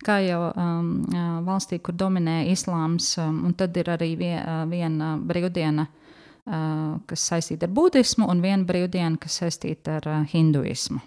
Kā 0.06 0.20
jau 0.24 0.54
um, 0.56 1.04
valstī, 1.44 1.80
kur 1.84 1.94
dominē 1.94 2.46
islāms, 2.48 3.18
um, 3.20 3.44
un 3.50 3.54
tad 3.54 3.76
ir 3.78 3.90
arī 3.92 4.14
vie, 4.20 4.36
viena 4.72 5.18
brīvdiena, 5.20 5.86
uh, 5.90 7.00
kas 7.10 7.26
saistīta 7.34 7.68
ar 7.68 7.74
budismu, 7.76 8.30
un 8.32 8.40
viena 8.42 8.64
brīvdiena, 8.64 9.20
kas 9.20 9.42
saistīta 9.42 10.00
ar 10.00 10.08
uh, 10.08 10.22
hinduismu. 10.32 11.02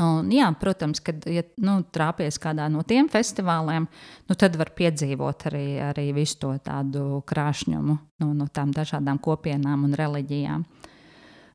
Un, 0.00 0.30
jā, 0.32 0.46
protams, 0.56 1.02
kad 1.04 1.26
ja, 1.28 1.42
nu, 1.60 1.80
trāpies 1.92 2.38
kādā 2.40 2.70
no 2.72 2.80
tiem 2.88 3.10
festivāliem, 3.12 3.84
nu, 4.30 4.36
tad 4.38 4.56
var 4.56 4.72
piedzīvot 4.76 5.44
arī, 5.50 5.66
arī 5.90 6.06
visu 6.16 6.38
to 6.40 6.54
tādu 6.64 7.20
krāšņumu 7.28 7.96
no, 8.22 8.30
no 8.32 8.48
tām 8.48 8.72
dažādām 8.72 9.20
kopienām 9.20 9.84
un 9.88 9.96
reliģijām. 10.00 10.64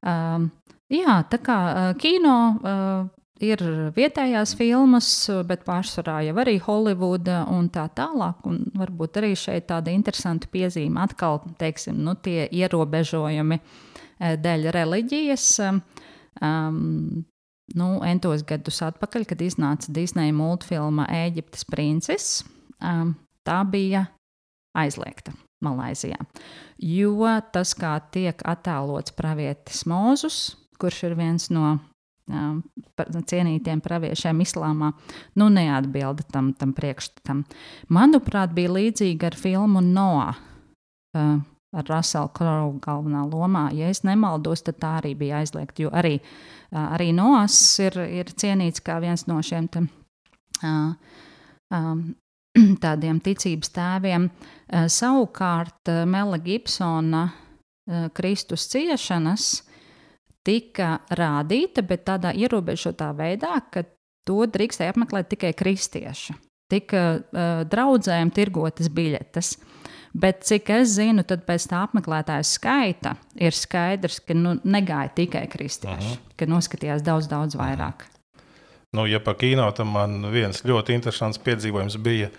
Um, 0.05 0.47
jā, 0.93 1.17
tā 1.31 1.41
kā 1.41 1.57
uh, 1.65 1.89
kino 1.97 2.37
uh, 2.53 3.09
ir 3.41 3.65
vietējās 3.95 4.53
filmas, 4.59 5.09
bet 5.49 5.65
pārsvarā 5.65 6.21
jau 6.27 6.37
arī 6.45 6.59
Holivuda 6.61 7.41
un 7.49 7.71
tā 7.73 7.87
tālāk. 7.97 8.45
Un 8.45 8.61
varbūt 8.77 9.23
arī 9.23 9.33
šeit 9.39 9.71
tāda 9.73 9.95
interesanta 9.95 10.51
piezīme 10.53 11.01
atkal, 11.01 11.41
teiksim, 11.57 11.97
nu, 12.05 12.13
tie 12.13 12.45
ierobežojumi 12.45 13.57
uh, 13.57 14.35
dēļ 14.37 14.69
reliģijas. 14.77 15.53
Um, 16.45 17.25
nu, 17.73 17.87
entos 18.05 18.43
gadus 18.47 18.81
atpakaļ, 18.85 19.25
kad 19.31 19.41
iznāca 19.41 19.93
Disneja 19.95 20.33
multfilma 20.35 21.07
Eģiptes 21.25 21.65
princis, 21.69 22.43
um, 22.77 23.15
tā 23.47 23.61
bija 23.69 24.05
aizliegta 24.77 25.33
Malaisijā. 25.65 26.19
Jo 26.77 27.31
tas, 27.55 27.73
kā 27.77 27.95
tiek 28.13 28.41
attēlots 28.45 29.15
pravietis 29.15 29.85
Mozus, 29.89 30.55
kurš 30.81 31.05
ir 31.09 31.17
viens 31.17 31.49
no 31.53 31.77
um, 32.27 32.61
cienītiem 32.99 33.81
praviešiem 33.83 34.43
islāmā, 34.45 34.91
nu, 35.39 35.49
neatbilda 35.49 36.27
tam, 36.31 36.51
tam 36.57 36.75
priekšstatam. 36.77 37.45
Manuprāt, 37.95 38.53
bija 38.55 38.75
līdzīga 38.75 39.31
ar 39.31 39.39
filmu 39.39 39.83
Noah. 39.85 40.41
Ar 41.75 41.83
Russellu 41.89 42.31
Crowe 42.35 42.79
galvenā 42.83 43.25
lomā. 43.27 43.67
Ja 43.75 43.89
es 43.91 44.03
nemaldos, 44.07 44.63
tad 44.65 44.79
tā 44.79 44.93
arī 45.01 45.11
bija 45.19 45.41
aizliegta. 45.43 45.83
Jo 45.83 45.89
arī, 45.95 46.19
arī 46.71 47.11
Noas 47.15 47.57
ir, 47.83 47.97
ir 47.99 48.31
cienīts 48.31 48.83
kā 48.85 48.99
viens 49.03 49.25
no 49.27 49.41
šiem 49.43 49.67
te, 49.71 49.83
tādiem 52.85 53.19
ticības 53.23 53.69
tēviem. 53.75 54.29
Savukārt 54.71 55.91
Mela 56.07 56.39
Gibsona 56.39 57.27
Kristus 58.15 58.69
ciešanas 58.71 59.63
tika 60.45 60.99
rādīta, 61.17 61.83
bet 61.83 62.05
tādā 62.07 62.31
ierobežotā 62.37 63.11
veidā, 63.17 63.57
ka 63.73 63.83
to 64.25 64.45
drīkstēja 64.47 64.93
apmeklēt 64.93 65.27
tikai 65.33 65.53
kristieši. 65.57 66.33
Tika 66.69 67.01
uh, 67.13 67.63
draudzēm 67.69 68.31
tirgotas 68.33 68.89
biļetes. 68.93 69.51
Uh, 69.57 69.74
Bet 70.15 70.45
cik 70.47 70.69
es 70.71 70.93
zinu, 70.95 71.25
tad 71.27 71.41
pēc 71.43 71.65
tā 71.67 71.81
apmeklētāja 71.83 72.43
skaita 72.47 73.17
ir 73.35 73.55
skaidrs, 73.55 74.21
ka 74.23 74.35
nu, 74.37 74.53
negāja 74.63 75.11
tikai 75.17 75.43
kristieši, 75.51 76.07
uh 76.07 76.13
-huh. 76.13 76.35
ka 76.39 76.47
noskatījās 76.47 77.03
daudz, 77.03 77.27
daudz 77.27 77.57
vairāk. 77.59 78.05
Nu, 78.95 79.05
ja 79.05 79.19
par 79.19 79.35
kino, 79.35 79.71
tad 79.71 79.87
man 79.91 80.31
viens 80.31 80.63
ļoti 80.63 80.95
interesants 80.95 81.37
piedzīvojums 81.37 81.97
bija. 81.97 82.29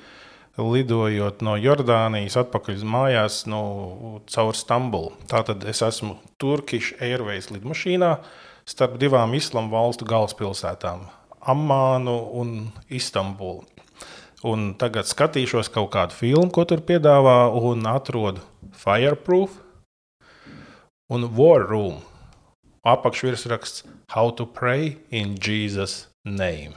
Lidojot 0.57 1.43
no 1.43 1.57
Jordānijas 1.57 2.37
atpakaļ 2.41 2.75
uz 2.75 2.83
mājās, 2.83 3.47
nu, 3.47 4.23
caur 4.27 4.57
Stambulu. 4.57 5.12
Tātad 5.29 5.65
es 5.69 5.83
esmu 5.83 6.17
Turkish 6.39 6.97
Airways 7.01 7.51
lidmašīnā 7.51 8.17
starp 8.65 8.97
divām 8.99 9.35
islamu 9.35 9.71
valstu 9.71 10.09
galvaspilsētām- 10.09 11.01
Ammānu 11.53 12.17
un 12.33 12.73
Istanbulu. 12.89 13.65
Un 14.44 14.75
tagad 14.77 15.09
skatīšos 15.09 15.70
kaut 15.72 15.88
kādu 15.94 16.12
filmu, 16.12 16.51
ko 16.53 16.66
tur 16.68 16.83
piedāvā, 16.85 17.49
un 17.57 17.87
atrodu 17.88 18.42
Fireproof 18.77 19.62
un 21.09 21.31
War 21.37 21.64
Room. 21.64 22.03
Apakšvirsraksts 22.85 23.83
How 24.12 24.31
to 24.31 24.46
Pray 24.46 24.99
in 25.11 25.38
Jesus' 25.38 26.07
Name. 26.25 26.77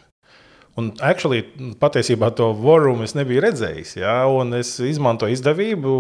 Un 0.80 0.94
actually, 1.04 1.44
patiesībā 1.82 2.30
to 2.38 2.54
vorumu 2.56 3.04
es 3.04 3.16
nebiju 3.18 3.42
redzējis. 3.44 3.98
Ja? 4.00 4.14
Es 4.56 4.78
izmantoju 4.80 5.36
izdevību, 5.36 5.94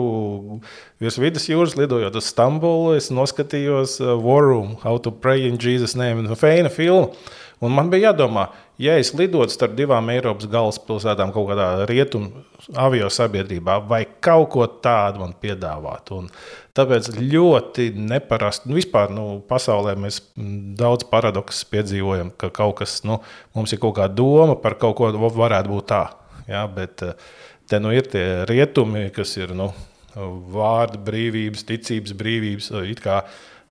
virs 1.04 1.20
vidus 1.20 1.50
jūras 1.50 1.76
lidojot 1.76 2.16
uz 2.16 2.30
Stambulu. 2.32 2.94
Es 2.96 3.10
noskatījos 3.12 3.98
vorumu, 4.24 4.78
uh, 4.78 4.84
How 4.86 5.02
to 5.04 5.12
Pray 5.12 5.50
in 5.50 5.60
Jesus' 5.60 5.98
Name. 6.00 6.30
Feina 6.40 6.72
filma. 6.72 7.12
Un 7.60 7.76
man 7.76 7.92
bija 7.92 8.14
jādomā, 8.14 8.48
ja 8.80 8.96
es 9.00 9.12
lidotu 9.18 9.54
starp 9.54 9.76
divām 9.78 10.10
Eiropas 10.14 10.48
galvaspilsētām, 10.52 11.34
kaut 11.36 11.50
kādā 11.52 11.68
rietumu 11.90 12.46
avio 12.80 13.10
sabiedrībā, 13.14 13.80
vai 13.90 14.04
kaut 14.24 14.50
ko 14.54 14.68
tādu 14.84 15.24
man 15.24 15.36
piedāvātu. 15.42 16.22
Un 16.24 16.32
tāpēc 16.78 17.12
ļoti 17.20 17.90
neparasti, 17.98 18.70
nu, 18.70 18.78
vispār 18.80 19.12
nu, 19.14 19.28
pasaulē 19.50 19.98
mēs 20.00 20.22
daudz 20.80 21.08
paradoksus 21.12 21.68
piedzīvojam, 21.74 22.32
ka 22.40 22.52
kaut 22.56 22.80
kas, 22.82 23.02
nu, 23.08 23.20
mums 23.58 23.76
ir 23.76 23.84
kaut 23.84 23.98
kāda 24.00 24.16
doma 24.16 24.58
par 24.60 24.80
kaut 24.82 24.98
ko, 25.00 25.12
varētu 25.14 25.76
būt 25.76 25.92
tā. 25.92 26.04
Ja, 26.50 26.66
bet 26.72 27.04
eh, 27.06 27.14
te 27.70 27.78
nu 27.84 27.94
ir 27.94 28.08
tie 28.10 28.26
rietumi, 28.50 29.10
kas 29.14 29.36
ir 29.38 29.54
nu, 29.58 29.70
vārda 30.16 31.00
brīvības, 31.06 31.66
ticības 31.68 32.16
brīvības, 32.18 32.72
it 32.90 33.02
kā 33.04 33.22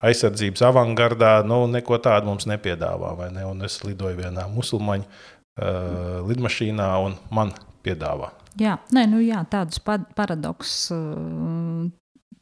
aizsardzības 0.05 0.63
avangardā, 0.69 1.33
nu, 1.47 1.65
neko 1.71 1.99
tādu 2.03 2.31
mums 2.31 2.47
nepiedāvā. 2.51 3.15
Ne? 3.35 3.45
Un 3.49 3.65
es 3.67 3.81
lidoju 3.85 4.21
vienā 4.21 4.47
musulmaņu 4.53 5.07
uh, 5.07 6.21
lidmašīnā, 6.29 6.91
un 7.07 7.17
man 7.35 7.55
piedāvā. 7.87 8.33
Jā, 8.59 8.79
nē, 8.95 9.07
nu 9.11 9.23
jā 9.23 9.41
tādus 9.51 9.81
paradoksus 9.83 10.91
uh, 10.95 11.89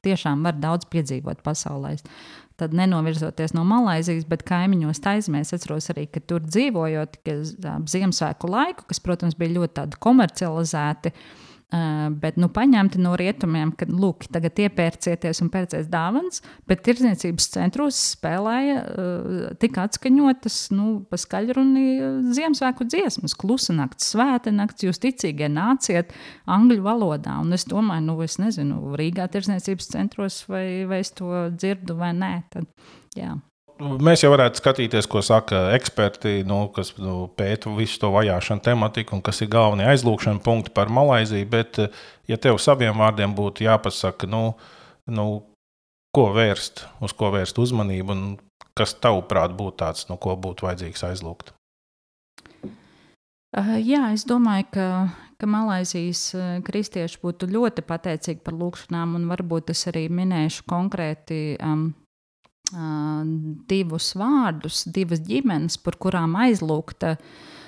tiešām 0.06 0.44
var 0.46 0.58
daudz 0.60 0.88
piedzīvot 0.92 1.42
pasaulē. 1.44 1.96
Tad 2.56 2.72
nenovirzoties 2.72 3.52
no 3.52 3.66
Malaisijas, 3.68 4.24
bet 4.28 4.46
kaimiņos 4.48 5.02
taisnē. 5.04 5.42
Es 5.44 5.52
atceros 5.52 5.90
arī, 5.92 6.06
ka 6.08 6.22
tur 6.24 6.44
dzīvojot, 6.44 7.18
ka 7.20 7.34
Ziemassvētku 7.92 8.48
laiku, 8.48 8.86
kas, 8.88 9.02
protams, 9.04 9.36
bija 9.36 9.58
ļoti 9.58 10.00
komercializēti, 10.00 11.12
Uh, 11.12 11.45
bet 12.22 12.37
nu, 12.38 12.46
paņemti 12.55 13.00
no 13.02 13.16
rietumiem, 13.18 13.72
ka, 13.74 13.88
lūk, 13.90 14.29
tagad 14.31 14.59
iepērcieties 14.62 15.40
un 15.42 15.50
pērciet 15.50 15.88
dāvāns, 15.90 16.38
bet 16.70 16.85
tirdzniecības 16.87 17.48
centros 17.57 17.98
spēlēja 18.12 18.76
uh, 18.85 19.40
tik 19.62 19.81
atskaņotas, 19.83 20.61
nu, 20.76 20.87
pa 21.11 21.18
skaļruni 21.18 21.87
Ziemassvētku 22.37 22.87
dziesmas, 22.87 23.35
klusa 23.35 23.74
nakts, 23.74 24.12
svēta 24.14 24.55
nakts, 24.55 24.87
jūs 24.87 25.02
ticīgie 25.02 25.50
nāciet 25.50 26.14
angļu 26.46 26.87
valodā. 26.87 27.40
Un 27.42 27.57
es 27.57 27.66
domāju, 27.66 28.07
nu, 28.12 28.20
es 28.22 28.38
nezinu, 28.42 28.94
Rīgā 28.98 29.26
tirdzniecības 29.33 29.90
centros 29.90 30.44
vai, 30.50 30.87
vai 30.87 31.02
es 31.02 31.11
to 31.18 31.48
dzirdu 31.50 31.98
vai 31.98 32.14
nē. 32.14 32.33
Tad, 32.55 32.70
jā 33.18 33.35
mēs 33.80 34.22
jau 34.24 34.30
varētu 34.32 34.60
skatīties, 34.60 35.08
ko 35.10 35.22
saka 35.24 35.70
eksperti, 35.76 36.40
nu, 36.48 36.66
kas 36.74 36.92
nu, 37.00 37.26
pēta 37.36 37.72
visu 37.76 38.00
to 38.02 38.10
vajāšanu 38.14 38.64
tematiku 38.64 39.16
un 39.16 39.24
kas 39.24 39.42
ir 39.44 39.50
galvenie 39.52 39.88
aizlūgšana 39.90 40.42
punkti 40.44 40.72
par 40.76 40.92
Malaiziju. 40.92 41.48
Bet, 41.52 41.80
ja 42.30 42.38
tev 42.40 42.60
saviem 42.62 42.96
vārdiem 42.98 43.34
būtu 43.36 43.66
jāpasaka, 43.66 44.28
nu, 44.30 44.42
nu, 45.10 45.26
ko 46.16 46.30
vērst, 46.36 46.86
uz 47.04 47.12
ko 47.16 47.30
vērst 47.34 47.60
uzmanību, 47.60 48.16
un 48.16 48.64
kas 48.76 48.96
tavuprāt 49.00 49.54
būtu 49.56 49.78
tāds, 49.84 50.08
nu, 50.10 50.16
ko 50.20 50.36
būtu 50.40 50.68
vajadzīgs 50.68 51.04
aizlūgt? 51.10 51.52
Uh, 53.56 53.76
jā, 53.80 54.10
es 54.12 54.26
domāju, 54.28 54.66
ka, 54.72 54.88
ka 55.40 55.48
Malaisijas 55.48 56.28
kristieši 56.64 57.20
būtu 57.22 57.48
ļoti 57.52 57.84
pateicīgi 57.86 58.42
par 58.44 58.56
lūgšanām, 58.56 59.14
un 59.20 59.30
varbūt 59.30 59.72
es 59.72 59.86
arī 59.88 60.08
minēšu 60.12 60.66
konkrēti 60.68 61.40
um, 61.60 61.88
divus 63.70 64.14
vārdus, 64.18 64.85
divas 64.90 65.20
ģimenes, 65.26 65.79
par 65.79 65.98
kurām 66.02 66.35
aizlūgta. 66.46 67.16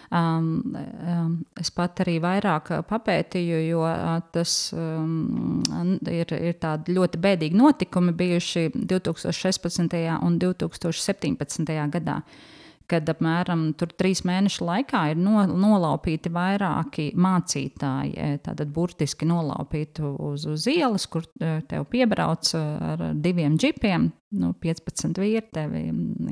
Um, 0.09 0.63
um, 0.73 1.33
es 1.61 1.69
pat 1.71 2.01
arī 2.01 2.15
vairāk 2.25 2.71
papētīju, 2.89 3.59
jo 3.69 3.83
uh, 3.85 4.23
tas 4.33 4.73
um, 4.73 5.61
ir, 6.09 6.33
ir 6.33 6.57
tādi 6.63 6.97
ļoti 6.97 7.21
bēdīgi 7.21 7.61
notikumi 7.61 8.15
bijuši 8.17 8.71
2016. 8.73 9.99
un 10.25 10.39
2017. 10.41 11.77
gadā. 11.93 12.23
Uh, 12.23 12.58
kad 12.88 13.09
apmēram 13.12 13.70
trīs 13.77 14.22
mēnešu 14.27 14.64
laikā 14.64 15.03
ir 15.12 15.20
no, 15.20 15.42
nolaupīti 15.48 16.33
vairāki 16.33 17.09
mācītāji. 17.18 18.14
E, 18.16 18.38
tātad 18.44 18.70
burtiski 18.74 19.29
nolaupīti 19.29 20.05
uz, 20.09 20.46
uz 20.48 20.66
ielas, 20.70 21.07
kur 21.11 21.27
e, 21.40 21.59
tev 21.68 21.85
piebrauc 21.92 22.53
e, 22.57 22.62
ar 22.92 23.05
diviem 23.14 23.59
džipiem. 23.61 24.09
Nu, 24.38 24.53
15 24.61 25.20
vīri 25.20 25.44
tevi 25.53 25.87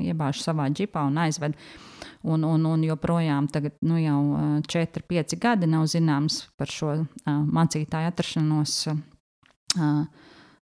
iebāž 0.05 0.41
savā 0.43 0.67
džipā 0.73 1.05
un 1.09 1.17
aizved. 1.21 1.57
Un, 2.27 2.43
un, 2.43 2.65
un 2.65 2.83
joprojām 2.83 3.47
tagad, 3.53 3.77
nu, 3.85 3.97
jau 4.01 4.19
4, 4.67 5.03
5 5.09 5.37
gadi 5.41 5.69
nav 5.69 5.85
zināms 5.89 6.41
par 6.59 6.69
šo 6.73 6.89
uh, 6.97 7.05
mācītāju 7.25 8.09
atrašanos. 8.11 8.73
Uh, 9.77 10.01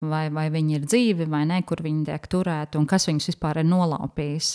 vai, 0.01 0.25
vai 0.33 0.49
viņi 0.53 0.77
ir 0.79 0.87
dzīvi 0.89 1.27
vai 1.31 1.43
nē, 1.49 1.61
kur 1.69 1.83
viņi 1.85 2.07
tiek 2.09 2.29
turēti 2.33 2.81
un 2.81 2.87
kas 2.89 3.09
viņus 3.09 3.31
vispār 3.33 3.63
ir 3.63 3.69
nolaupījis. 3.69 4.53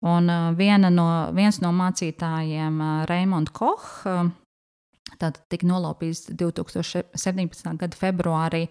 Un 0.00 0.32
viena 0.56 0.88
no, 0.88 1.06
viens 1.36 1.58
no 1.60 1.74
mācītājiem, 1.76 2.78
Raimonds 3.08 3.52
Koch, 3.52 4.00
tātad 5.20 5.42
tika 5.52 5.68
nolaupīts 5.68 6.30
2017. 6.32 7.74
gada 7.76 7.98
februārī. 8.00 8.64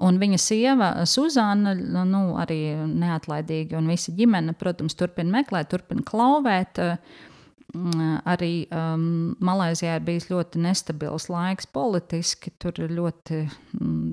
Un 0.00 0.16
viņa 0.16 0.38
sieva, 0.40 0.86
Suzana, 1.04 1.74
nu, 1.76 2.22
arī 2.40 2.72
neatlaidīgi, 2.88 3.76
un 3.76 3.90
visa 3.92 4.14
ģimene, 4.16 4.54
protams, 4.56 4.96
turpina 4.96 5.34
meklēt, 5.34 5.68
turpina 5.74 6.00
klauvēt. 6.06 6.80
Arī 7.70 8.54
um, 8.74 9.04
Malaisijā 9.44 9.98
ir 9.98 10.06
bijis 10.06 10.30
ļoti 10.32 10.62
nestabils 10.64 11.28
laiks 11.30 11.68
politiski. 11.70 12.54
Tur 12.58 12.80
ir 12.80 12.96
ļoti 12.96 13.44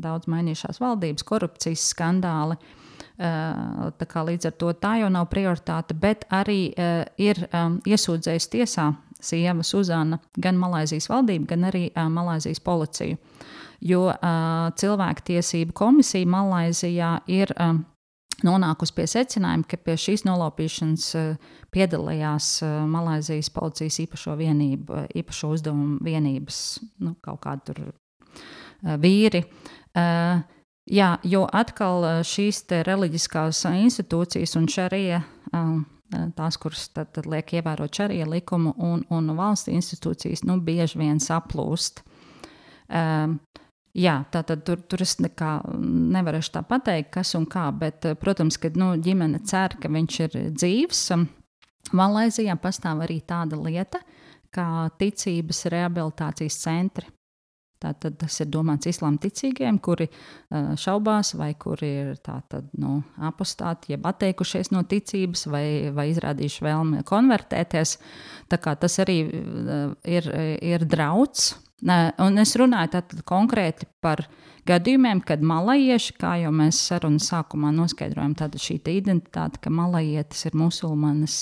daudz 0.03 0.27
mainījušās 0.29 0.83
valdības, 0.83 1.25
korupcijas 1.31 1.87
skandāli. 1.95 2.59
Uh, 2.59 2.76
Līdz 3.17 4.45
ar 4.45 4.55
to 4.61 4.71
tā 4.77 4.93
jau 5.01 5.09
nav 5.09 5.25
prioritāte, 5.31 5.95
bet 5.97 6.27
arī 6.29 6.69
ir 7.17 7.39
iesūdzējis 7.87 8.49
tiesā 8.53 8.91
sieva 9.17 9.63
Suzana 9.65 10.19
gan 10.37 10.57
Malaisijas 10.61 11.09
valdību, 11.09 11.47
gan 11.49 11.65
arī 11.71 11.87
Malaisijas 11.95 12.61
policiju. 12.61 13.17
Jo 13.81 14.09
cilvēktiesību 14.77 15.73
komisija 15.77 16.29
Malaisijā 16.29 17.11
ir 17.29 17.53
nonākusi 18.45 18.93
pie 18.93 19.05
secinājuma, 19.09 19.65
ka 19.65 19.79
pie 19.81 19.95
šīs 19.97 20.25
nolaupīšanas 20.27 21.07
piedalījās 21.73 22.51
Malaisijas 22.89 23.49
policijas 23.53 23.97
īpašo 24.05 24.35
vienību, 24.37 25.07
īpašo 25.17 25.49
uzdevumu 25.55 25.97
vienības, 26.05 26.59
nu, 27.01 27.15
kaut 27.25 27.41
kādi 27.45 27.89
vīri. 29.01 29.41
Uh, 29.97 30.43
Jā, 30.87 31.17
jo 31.27 31.43
atkal 31.51 32.05
šīs 32.23 32.61
reliģiskās 32.87 33.65
institūcijas 33.67 34.55
un 34.55 34.67
šarija, 34.71 35.21
tās, 36.37 36.57
kuras 36.61 36.85
tad, 36.95 37.11
tad 37.15 37.27
liek 37.27 37.51
ievērot 37.59 37.99
šarija 37.99 38.27
likumu 38.29 38.71
un, 38.77 39.03
un 39.11 39.33
valsts 39.35 39.71
institūcijas, 39.71 40.45
nu, 40.47 40.59
bieži 40.63 41.01
vien 41.01 41.19
saplūst. 41.19 42.03
Um, 42.87 43.35
jā, 43.91 44.21
tā 44.31 44.45
tad 44.47 44.63
tur, 44.63 44.79
tur 44.87 45.03
es 45.03 45.17
nekā 45.19 45.57
nevarēšu 46.15 46.53
tā 46.55 46.63
pateikt, 46.63 47.11
kas 47.17 47.33
un 47.35 47.49
kā, 47.51 47.65
bet, 47.75 48.07
protams, 48.21 48.55
ka 48.61 48.71
nu, 48.79 48.93
ģimene 49.03 49.43
cer, 49.43 49.75
ka 49.81 49.91
viņš 49.91 50.21
ir 50.23 50.39
dzīves. 50.55 51.03
Malaisijā 51.95 52.55
pastāv 52.63 53.03
arī 53.03 53.19
tāda 53.27 53.59
lieta 53.59 53.99
kā 54.55 54.87
ticības 54.99 55.65
rehabilitācijas 55.73 56.63
centri. 56.63 57.11
Tātad 57.83 58.17
tas 58.21 58.39
ir 58.41 58.49
domāts 58.49 58.89
islāma 58.89 59.19
ticīgiem, 59.21 59.77
kuri 59.83 60.07
uh, 60.09 60.73
šaubās, 60.79 61.35
vai 61.37 61.51
kuri 61.59 61.91
ir 62.01 62.15
tātad, 62.25 62.71
nu, 62.81 62.99
apostāti, 63.29 63.93
jeb 63.93 64.07
atteikušies 64.09 64.71
no 64.73 64.81
ticības, 64.89 65.45
vai, 65.53 65.67
vai 65.93 66.09
izrādījuši 66.13 66.65
vēlmi 66.65 67.05
konvertēties. 67.07 67.97
Tas 68.49 68.99
arī 69.03 69.19
uh, 69.27 69.93
ir, 70.09 70.31
ir 70.65 70.85
drauds. 70.89 71.53
Uh, 71.85 72.09
un 72.25 72.41
es 72.41 72.55
runāju 72.57 73.21
konkrēti 73.29 73.85
par 74.01 74.25
gadījumiem, 74.67 75.21
kad 75.25 75.43
malajieši, 75.45 76.15
kā 76.17 76.33
jau 76.41 76.53
mēs 76.55 76.79
sarunas 76.89 77.29
sākumā 77.31 77.69
noskaidrojam, 77.75 78.33
tāda 78.37 78.59
šī 78.61 78.79
identitāte, 78.97 79.61
ka 79.61 79.71
malajietis 79.73 80.49
ir 80.49 80.57
musulmanis 80.57 81.37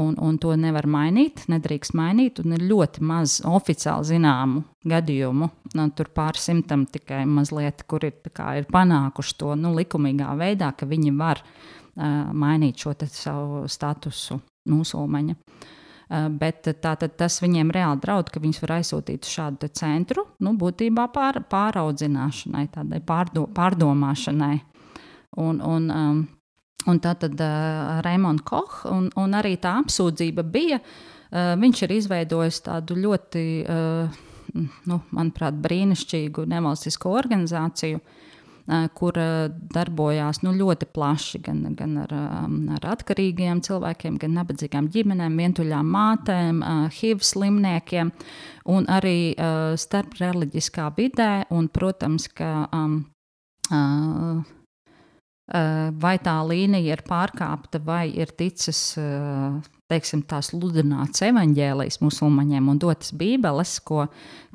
un, 0.00 0.14
un 0.20 0.38
to 0.40 0.54
nevar 0.58 0.86
mainīt, 0.90 1.44
nedrīkst 1.50 1.94
mainīt. 1.98 2.40
Ir 2.44 2.64
ļoti 2.64 3.04
maz 3.06 3.38
oficiāli 3.46 4.08
zināmu 4.14 4.64
gadījumu, 4.88 5.50
nu, 5.74 5.86
tur 5.96 6.10
pāris 6.14 6.48
simtam 6.50 6.84
tikai 6.90 7.24
mazliet, 7.28 7.86
kur 7.88 8.04
ir, 8.06 8.18
kā, 8.34 8.54
ir 8.60 8.68
panākuši 8.72 9.38
to 9.40 9.54
nu, 9.58 9.74
likumīgā 9.78 10.34
veidā, 10.40 10.72
ka 10.76 10.88
viņi 10.90 11.14
var 11.18 11.40
uh, 11.44 12.32
mainīt 12.32 12.84
šo 12.84 12.94
savu 13.06 13.64
statusu 13.70 14.40
musulmaņa. 14.70 15.38
Uh, 15.38 16.28
bet 16.28 16.68
tātad 16.84 17.16
tas 17.16 17.40
viņiem 17.42 17.72
reāli 17.74 18.02
draud, 18.02 18.28
ka 18.30 18.42
viņus 18.42 18.60
var 18.66 18.76
aizsūtīt 18.78 19.24
uz 19.24 19.34
šādu 19.38 19.70
centru, 19.72 20.26
nu, 20.44 20.54
būtībā 20.60 21.08
pār, 21.14 21.40
pāraudzināšanai, 21.50 22.68
tādai 22.74 23.00
pārdo, 23.04 23.46
pārdomāšanai. 23.56 24.56
Un, 25.40 25.58
un, 25.58 25.90
um, 25.90 26.18
Un 26.90 27.00
tā 27.00 27.14
tad 27.16 27.40
uh, 27.40 28.00
Raimons 28.04 28.44
Koch, 28.44 28.82
un, 28.90 29.08
un 29.20 29.36
arī 29.36 29.56
tā 29.60 29.78
apsūdzība 29.80 30.44
bija, 30.44 30.80
uh, 30.80 31.54
viņš 31.60 31.82
ir 31.86 31.96
izveidojis 31.96 32.60
tādu 32.66 32.98
ļoti, 33.00 33.46
uh, 33.64 34.60
nu, 34.90 35.00
manuprāt, 35.16 35.56
brīnišķīgu 35.64 36.44
nevalstisko 36.50 37.14
organizāciju, 37.22 38.04
kur 38.96 39.18
darbojās 39.74 40.38
nu, 40.40 40.54
ļoti 40.56 40.86
plaši 40.96 41.40
gan, 41.44 41.58
gan 41.76 41.98
ar, 42.00 42.14
ar 42.78 42.86
atkarīgiem 42.94 43.58
cilvēkiem, 43.66 44.16
gan 44.22 44.32
nabadzīgām 44.38 44.88
ģimenēm, 44.94 45.36
vientuļām 45.36 45.90
mātēm, 45.92 46.62
HIV 46.96 47.26
slimniekiem 47.28 48.14
un 48.72 48.88
arī 48.88 49.34
starp 49.76 50.16
reliģiskā 50.16 50.88
vidē. 50.96 51.28
Un, 51.52 51.68
protams, 51.68 52.30
ka 52.32 52.54
um, 52.72 53.02
uh, 53.68 54.40
vai 55.46 56.16
tā 56.24 56.38
līnija 56.48 56.96
ir 56.96 57.04
pārkāpta, 57.04 57.82
vai 57.84 58.08
ir 58.16 58.32
ticis 58.32 58.94
teiksim, 59.90 60.22
tās 60.28 60.48
sludināts 60.52 61.22
evaņģēlijs 61.26 62.00
musulmaņiem 62.02 62.68
un 62.72 62.80
dotas 62.80 63.12
bībeles, 63.16 63.76
ko, 63.84 64.06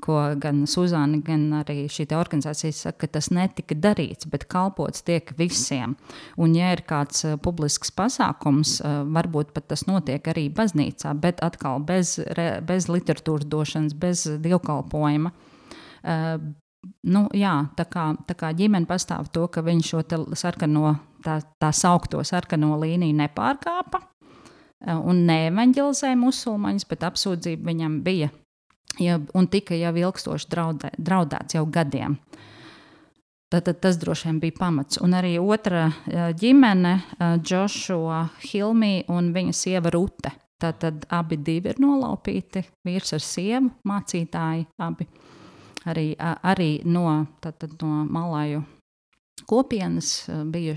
ko 0.03 0.17
gan 0.41 0.63
Suzana, 0.69 1.19
gan 1.25 1.45
arī 1.61 1.83
šī 1.91 2.07
organizācija 2.17 2.73
saka, 2.75 3.05
ka 3.05 3.11
tas 3.19 3.29
netika 3.35 3.77
darīts, 3.77 4.27
bet 4.31 4.47
kalpots 4.49 5.05
tiek 5.05 5.29
visiem. 5.37 5.95
Un, 6.41 6.55
ja 6.57 6.73
ir 6.73 6.83
kāds 6.89 7.27
publisks 7.45 7.93
pasākums, 7.95 8.79
varbūt 9.13 9.53
pat 9.55 9.69
tas 9.73 9.85
notiek 9.89 10.25
arī 10.33 10.47
baznīcā, 10.53 11.13
bet 11.21 11.43
atkal 11.45 11.83
bez, 11.85 12.17
bez 12.65 12.89
literatūras 12.89 13.47
došanas, 13.49 13.95
bez 13.99 14.25
dievkalpojuma. 14.41 15.33
Nu, 17.11 17.25
jā, 17.35 17.53
tā 17.75 17.83
kā, 17.91 18.05
tā 18.27 18.35
kā 18.39 18.53
ģimene 18.55 18.87
pastāv 18.87 19.27
to, 19.35 19.45
ka 19.51 19.63
viņš 19.65 19.87
šo 19.91 20.03
sarkano, 20.39 20.93
tā, 21.25 21.39
tā 21.59 21.73
saukto 21.75 22.21
sarkano 22.23 22.77
līniju 22.79 23.17
nepārkāpa 23.19 23.99
eh, 23.99 24.95
un 24.95 25.25
neevanģelizēja 25.27 26.15
musulmaņus, 26.19 26.87
bet 26.87 27.03
apsūdzība 27.09 27.67
viņam 27.71 27.97
bija 28.05 28.29
ja, 29.03 29.17
un 29.35 29.49
tika 29.51 29.75
jau 29.75 29.91
ilgstoši 30.05 30.47
draudē, 30.53 30.93
draudēts 30.95 31.57
jau 31.59 31.65
gadiem. 31.67 32.15
Tad, 33.49 33.65
tad 33.65 33.79
tas 33.81 33.97
droši 33.99 34.29
vien 34.29 34.39
bija 34.39 34.55
pamats. 34.59 34.99
Un 35.03 35.17
arī 35.17 35.33
otra 35.41 35.89
eh, 35.89 36.29
ģimene, 36.31 36.93
Džošua 37.43 38.21
eh, 38.21 38.45
Hilmī 38.53 38.93
un 39.11 39.33
viņa 39.35 39.57
sieva 39.57 39.91
Rute. 39.91 40.31
Tad 40.59 40.83
abi 41.15 41.37
ir 41.55 41.77
nolaupīti, 41.79 42.65
vīrs 42.83 43.13
ar 43.15 43.23
sievu, 43.23 43.69
mācītāji 43.87 44.65
abi. 44.83 45.07
Uh, 45.07 45.38
arī, 45.85 46.13
arī 46.19 46.71
no, 46.85 47.05
tātad, 47.43 47.75
no 47.81 48.03
malāju 48.09 48.63
kopienas 49.49 50.29
bija 50.51 50.75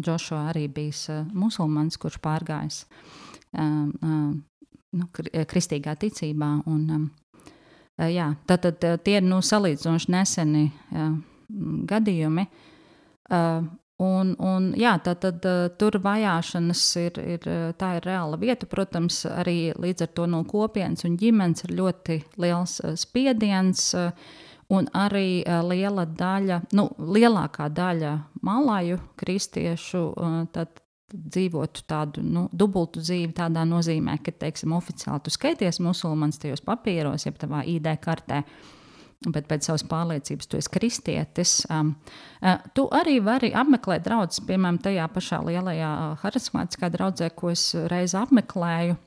Džošo 0.00 0.36
arī 0.50 0.68
bijis 0.68 1.06
musulmanis, 1.32 1.96
kurš 2.00 2.20
pārgājis 2.22 2.82
nu, 3.56 5.08
kristīgā 5.48 5.96
ticībā. 5.98 6.50
Un, 6.68 7.08
jā, 7.98 8.28
tātad 8.48 8.84
tie 9.04 9.18
ir 9.18 9.26
nu, 9.26 9.40
salīdzinoši 9.44 10.12
neseni 10.14 10.66
gadījumi. 11.88 12.46
Un, 13.98 14.36
un, 14.38 14.68
jā, 14.78 14.92
tā 15.02 15.16
tad 15.18 15.42
uh, 15.48 15.64
tur 15.74 15.96
vajāšanas 15.98 16.82
ir, 17.00 17.16
ir, 17.18 17.48
tā 17.80 17.96
ir 17.96 18.04
reāla 18.06 18.38
vieta. 18.38 18.68
Protams, 18.70 19.24
arī 19.26 19.72
līdz 19.74 20.06
ar 20.06 20.12
to 20.14 20.26
no 20.30 20.44
kopienas 20.46 21.02
un 21.08 21.16
ģimenes 21.18 21.66
ir 21.66 21.74
ļoti 21.80 22.20
liels 22.38 22.78
uh, 22.84 22.94
spiediens. 22.98 23.90
Un 24.68 24.84
arī 24.92 25.40
liela 25.64 26.02
daļa, 26.04 26.58
nu, 26.76 26.82
lielākā 27.00 27.70
daļa 27.72 28.10
malāju 28.44 28.98
kristiešu 29.16 30.02
tad, 30.52 30.82
dzīvotu 31.08 31.86
tādu 31.88 32.20
nu, 32.20 32.42
dubultu 32.52 33.00
dzīvi, 33.00 33.30
tādā 33.32 33.64
nozīmē, 33.64 34.18
ka, 34.20 34.34
teiksim, 34.44 34.74
oficiāli 34.76 35.24
tu 35.24 35.32
skaities 35.32 35.80
musulmanis 35.80 36.36
tajos 36.42 36.60
papīros, 36.68 37.24
jeb 37.24 37.40
tavā 37.40 37.62
ID 37.64 37.88
kartē. 38.04 38.42
Uh, 38.44 38.77
bet 39.26 39.48
pēc 39.50 39.66
savas 39.66 39.82
pārliecības 39.88 40.46
tu 40.46 40.58
esi 40.60 40.70
kristietis. 40.72 41.54
Um, 41.74 41.94
uh, 42.42 42.60
tu 42.74 42.86
arī 42.94 43.18
vari 43.24 43.50
apmeklēt 43.56 44.04
draugus, 44.06 44.42
piemēram, 44.46 44.78
tajā 44.84 45.08
pašā 45.14 45.40
lielajā 45.48 45.90
uh, 45.90 46.18
harizmātiskā 46.22 46.90
draudzē, 46.94 47.30
ko 47.34 47.50
es 47.54 47.72
reiz 47.90 48.14
apmeklēju. 48.18 48.98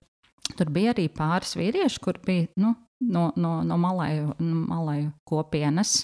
Tur 0.57 0.72
bija 0.74 0.91
arī 0.95 1.07
pāris 1.16 1.55
vīrieši, 1.55 2.01
kur 2.03 2.20
bija 2.26 2.49
nu, 2.59 2.74
no, 3.07 3.30
no, 3.39 3.62
no 3.64 3.78
malaju, 3.80 4.34
malaju 4.41 5.14
kopienas 5.28 6.01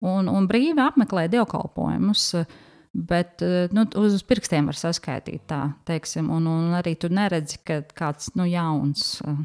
un, 0.00 0.30
un 0.32 0.48
brīvi 0.48 0.80
apmeklēja 0.86 1.34
dievkalpojumus. 1.36 2.30
Bet 2.96 3.44
uh, 3.44 3.66
nu, 3.76 3.84
uz 4.00 4.22
pirkstiem 4.24 4.70
var 4.70 4.80
saskaitīt 4.80 5.44
tā, 5.50 5.60
teiksim, 5.84 6.32
un, 6.32 6.48
un 6.48 6.72
arī 6.78 6.94
tu 6.96 7.12
neredzi, 7.12 7.60
ka 7.68 7.82
kāds 7.92 8.30
nu, 8.38 8.48
jauns 8.48 9.18
uh, 9.26 9.36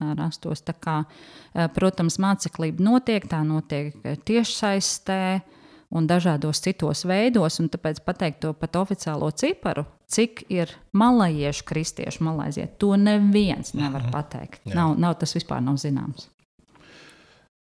rastos. 0.00 0.62
Kā, 0.80 1.02
protams, 1.74 2.18
māceklība 2.22 2.84
notiek, 2.84 3.26
tā 3.28 3.42
notiek 3.46 3.94
tiešsaistē 4.26 5.20
un 5.90 6.06
dažādos 6.06 6.60
citos 6.64 7.04
veidos, 7.06 7.60
un 7.62 7.70
tāpēc 7.70 8.02
pateikt 8.06 8.40
to 8.42 8.52
pat 8.58 8.78
oficiālo 8.80 9.30
ciparu, 9.30 9.86
cik 10.10 10.44
ir 10.52 10.72
malajiešu 10.96 11.66
kristiešu 11.66 12.24
Malaizijā, 12.26 12.68
to 12.78 12.96
neviens 12.96 13.74
nevar 13.74 14.02
-hmm. 14.02 14.12
pateikt. 14.12 14.60
Jā. 14.64 14.74
Nav, 14.74 14.98
nav 14.98 15.14
tas 15.14 15.34
vispār 15.34 15.60
nav 15.60 15.76
zināms. 15.76 16.28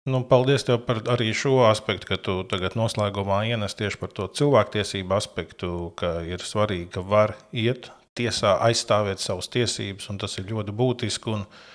Nu, 0.05 0.23
paldies 0.23 0.63
tev 0.63 0.79
par 0.85 0.97
arī 1.13 1.33
šo 1.33 1.69
aspektu, 1.69 2.07
ka 2.07 2.17
tu 2.17 2.43
tagad 2.43 2.73
noslēgumā 2.75 3.45
ienes 3.47 3.75
tieši 3.75 3.97
par 3.97 4.09
to 4.09 4.27
cilvēktiesību 4.27 5.13
aspektu, 5.13 5.93
ka 5.95 6.21
ir 6.21 6.39
svarīgi, 6.39 6.89
ka 6.89 7.01
var 7.01 7.35
iet 7.51 7.91
tiesā 8.15 8.57
aizstāvēt 8.59 9.19
savas 9.19 9.47
tiesības, 9.49 10.09
un 10.09 10.17
tas 10.17 10.37
ir 10.37 10.45
ļoti 10.45 10.71
būtiski. 10.71 11.29
Un, 11.29 11.39
uh, 11.39 11.70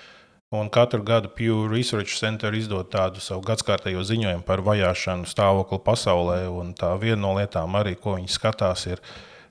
Un 0.55 0.69
katru 0.71 1.03
gadu 1.03 1.27
Pew 1.35 1.67
Research 1.67 2.15
Center 2.15 2.53
izdod 2.55 2.87
tādu 2.93 3.19
savu 3.19 3.41
gadsimtu 3.43 3.99
ziņojumu 4.07 4.45
par 4.47 4.61
vajāšanu 4.63 5.27
stāvokli 5.27 5.81
pasaulē. 5.83 6.37
Viena 7.01 7.19
no 7.19 7.33
lietām, 7.35 7.75
arī, 7.75 7.97
ko 7.99 8.15
viņi 8.15 8.31
skatās, 8.31 8.85
ir, 8.87 9.01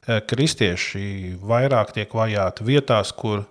e, 0.09 0.23
kristieši 0.25 1.37
vairāk 1.43 1.93
tiek 1.93 2.09
vajāti 2.09 2.65
vietās, 2.65 3.13
kur 3.13 3.45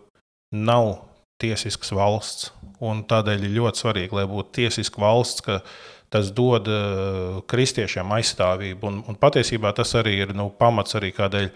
nav 0.49 1.05
tiesisks 1.37 1.93
valsts. 1.93 2.49
Un 2.81 3.05
tādēļ 3.05 3.45
ir 3.45 3.55
ļoti 3.59 3.83
svarīgi, 3.83 4.17
lai 4.17 4.25
būtu 4.25 4.49
tiesiska 4.63 5.05
valsts, 5.05 5.45
ka 5.45 5.61
tas 6.09 6.31
dod 6.33 6.67
uh, 6.69 7.39
kristiešiem 7.49 8.11
aizstāvību. 8.17 8.87
Un, 8.87 8.99
un 9.09 9.17
patiesībā 9.19 9.71
tas 9.75 9.93
arī 9.99 10.17
ir 10.23 10.33
nu, 10.37 10.49
pamats 10.49 10.95
arī 10.97 11.11
kādēļ 11.15 11.49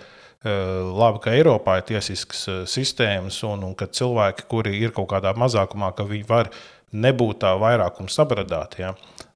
labi, 0.44 1.20
ka 1.24 1.36
Eiropā 1.36 1.80
ir 1.80 1.88
tiesiskas 1.90 2.46
eh, 2.48 2.60
sistēmas, 2.70 3.42
un, 3.44 3.66
un 3.68 3.74
ka 3.76 3.90
cilvēki, 3.92 4.48
kuri 4.48 4.78
ir 4.80 4.94
kaut 4.96 5.10
kādā 5.12 5.34
mazākumā, 5.36 5.92
ka 5.96 6.08
viņi 6.08 6.28
var 6.30 6.52
nebūt 6.96 7.42
tā 7.44 7.54
vairākuma 7.60 8.10
sabradāti. 8.10 8.86
Ja? 8.86 8.94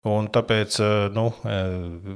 Un 0.07 0.29
tāpēc 0.31 0.79
eh, 0.79 0.93
nu, 1.11 1.29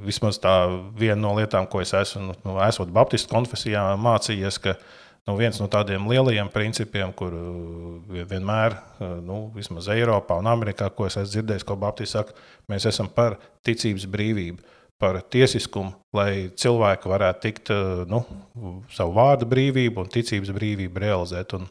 vismaz 0.06 0.40
tā 0.40 0.56
viena 0.96 1.20
no 1.20 1.36
lietām, 1.36 1.68
ko 1.68 1.84
es 1.84 1.92
esmu, 1.94 2.38
nu, 2.46 2.56
esot 2.64 2.94
Baptistu 2.96 3.34
konfesijā, 3.34 3.90
mācījies, 4.00 4.62
ka 4.64 4.78
nu, 5.28 5.36
viens 5.36 5.60
no 5.60 5.68
tādiem 5.68 6.08
lielajiem 6.08 6.48
principiem, 6.54 7.12
kur 7.12 7.36
vienmēr, 8.08 8.80
nu, 9.28 9.50
vismaz 9.56 9.92
Eiropā 9.92 10.40
un 10.40 10.48
Amerikā, 10.48 10.88
ko 10.96 11.10
es 11.10 11.20
esmu 11.20 11.34
dzirdējis, 11.34 11.68
ko 11.68 11.76
Baptisti 11.76 12.16
saka, 12.16 12.40
mēs 12.72 12.88
esam 12.88 13.12
par 13.12 13.36
ticības 13.68 14.08
brīvību 14.16 14.77
par 15.02 15.20
tiesiskumu, 15.30 15.92
lai 16.18 16.50
cilvēki 16.58 17.10
varētu 17.12 17.44
tikt 17.44 17.70
eh, 17.74 18.04
nu, 18.10 18.24
savu 18.94 19.14
vārdu 19.18 19.46
brīvību 19.50 20.02
un 20.02 20.10
ticības 20.14 20.50
brīvību 20.56 21.04
realizēt. 21.04 21.54
Un, 21.58 21.68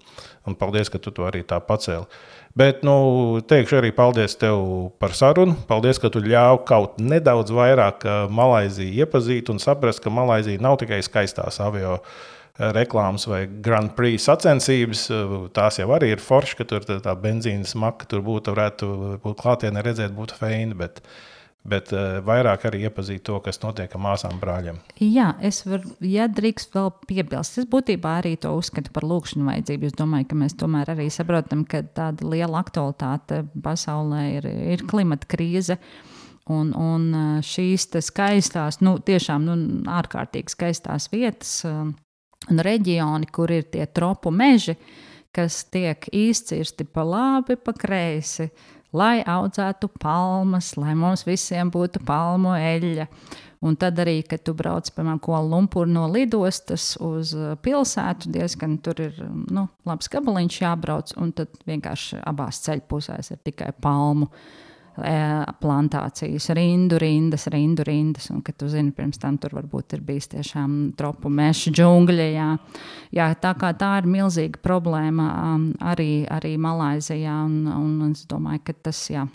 un 0.46 0.54
paldies, 0.58 0.90
ka 0.92 1.00
tu 1.02 1.10
to 1.14 1.26
arī 1.26 1.42
tā 1.46 1.58
pacēli. 1.62 2.06
Bet 2.56 2.86
nu, 2.86 2.94
teikšu 3.50 3.80
arī 3.80 3.90
paldies 3.96 4.38
tev 4.40 4.62
par 5.02 5.16
sarunu. 5.18 5.58
Paldies, 5.68 5.98
ka 6.00 6.08
tu 6.12 6.22
ļāvi 6.22 6.62
kaut 6.70 7.02
nedaudz 7.02 7.50
vairāk 7.56 8.06
eh, 8.06 8.22
Malaiziju 8.30 9.02
iepazīt 9.02 9.50
un 9.50 9.62
saprast, 9.62 10.04
ka 10.04 10.14
Malaizija 10.14 10.62
nav 10.62 10.78
tikai 10.84 11.02
skaistās 11.02 11.58
avio 11.66 11.98
eh, 11.98 12.70
reklāmas 12.78 13.26
vai 13.26 13.44
Grand 13.50 13.90
Prix 13.98 14.30
sacensības. 14.30 15.08
Tās 15.56 15.82
jau 15.82 15.90
arī 15.98 16.14
ir 16.14 16.22
forši, 16.22 16.60
ka 16.62 16.70
tur 16.70 16.86
tā 16.86 17.18
benzīna 17.18 17.66
smaka 17.66 18.06
tur 18.06 18.22
būtu, 18.22 18.54
varētu 18.54 18.92
būt 19.26 19.42
klātienē 19.42 19.82
redzēt, 19.82 20.14
būtu 20.14 20.38
feini. 20.38 20.78
Bet, 20.78 21.02
uh, 21.02 21.24
bet 21.68 21.92
uh, 21.94 22.18
vairāk 22.26 22.66
arī 22.68 22.84
iepazīt 22.86 23.24
to, 23.26 23.38
kas 23.44 23.58
notiek 23.62 23.92
ar 23.92 24.02
māsām 24.02 24.38
brāļiem. 24.42 24.78
Jā, 25.02 25.32
es 25.44 25.62
varu, 25.66 25.94
ja 26.04 26.28
drīkst 26.30 26.74
vēl 26.76 26.92
piebilst, 27.08 27.58
es 27.60 27.68
būtībā 27.70 28.16
arī 28.20 28.36
to 28.40 28.52
uzskatu 28.56 28.92
par 28.94 29.06
lūkšanu 29.08 29.48
vajadzību. 29.50 29.90
Es 29.90 29.96
domāju, 29.98 30.28
ka 30.30 30.40
mēs 30.42 30.56
tomēr 30.60 30.94
arī 30.94 31.08
saprotam, 31.12 31.64
ka 31.68 31.82
tāda 31.96 32.28
liela 32.28 32.62
aktualitāte 32.62 33.42
pasaulē 33.64 34.22
ir, 34.38 34.50
ir 34.76 34.86
klimata 34.88 35.28
krīze. 35.30 35.80
Un, 36.46 36.70
un 36.78 37.06
eh, 37.10 37.30
šīs 37.42 37.88
skaistās, 38.06 38.78
nu, 38.78 38.94
tiešām 39.02 39.48
nu, 39.48 39.56
ārkārtīgi 39.90 40.52
skaistās 40.54 41.08
vietas 41.10 41.56
um, 41.66 41.90
un 42.46 42.62
reģioni, 42.62 43.26
kur 43.34 43.50
ir 43.50 43.66
tie 43.72 43.82
tropu 43.90 44.30
meži, 44.30 44.76
kas 45.34 45.64
tiek 45.74 46.06
izcirsti 46.14 46.86
pa 46.86 47.02
labi, 47.02 47.58
pa 47.58 47.74
kreisi, 47.74 48.46
uh, 48.46 48.75
lai 48.96 49.20
audzētu 49.26 49.90
palmas, 50.00 50.72
lai 50.80 50.94
mums 50.98 51.26
visiem 51.26 51.70
būtu 51.72 52.02
palmu 52.06 52.56
eļļa. 52.56 53.06
Un 53.66 53.74
tad 53.80 53.98
arī, 54.02 54.20
kad 54.28 54.42
tu 54.44 54.52
brauc 54.54 54.88
piemēram 54.94 55.48
Lumpur 55.48 55.88
no 55.88 56.04
lidostas 56.12 56.94
uz 57.00 57.32
uh, 57.34 57.54
pilsētu, 57.56 58.30
diezgan 58.30 58.76
tur 58.84 59.00
ir 59.00 59.16
nu, 59.26 59.66
labs 59.88 60.10
gabaliņš 60.12 60.60
jābrauc, 60.60 61.14
un 61.16 61.32
tad 61.32 61.56
vienkārši 61.66 62.20
abās 62.28 62.60
ceļpusēs 62.66 63.32
ir 63.32 63.42
tikai 63.48 63.72
palmu 63.80 64.28
plantācijas, 64.96 66.48
rindu 66.56 66.98
rindas, 66.98 67.46
rindu 67.52 67.84
rindas, 67.84 68.30
un 68.32 68.40
ka 68.42 68.54
tu 68.56 68.68
zini, 68.72 68.94
pirms 68.96 69.20
tam 69.20 69.36
tur 69.38 69.52
varbūt 69.58 69.96
ir 69.96 70.04
bijis 70.06 70.30
tiešām 70.32 70.76
tropu 70.96 71.28
meža 71.28 71.72
džungļa. 71.74 72.28
Jā. 72.32 72.48
Jā, 73.12 73.26
tā 73.40 73.52
kā 73.60 73.74
tā 73.76 73.92
ir 74.00 74.08
milzīga 74.08 74.62
problēma 74.64 75.26
um, 75.52 75.66
arī, 75.84 76.24
arī 76.32 76.54
Malaizijā, 76.56 77.42
un, 77.44 77.66
un 77.68 78.14
es 78.14 78.24
domāju, 78.30 78.64
ka 78.64 78.76
tas, 78.88 79.02
jā, 79.12 79.26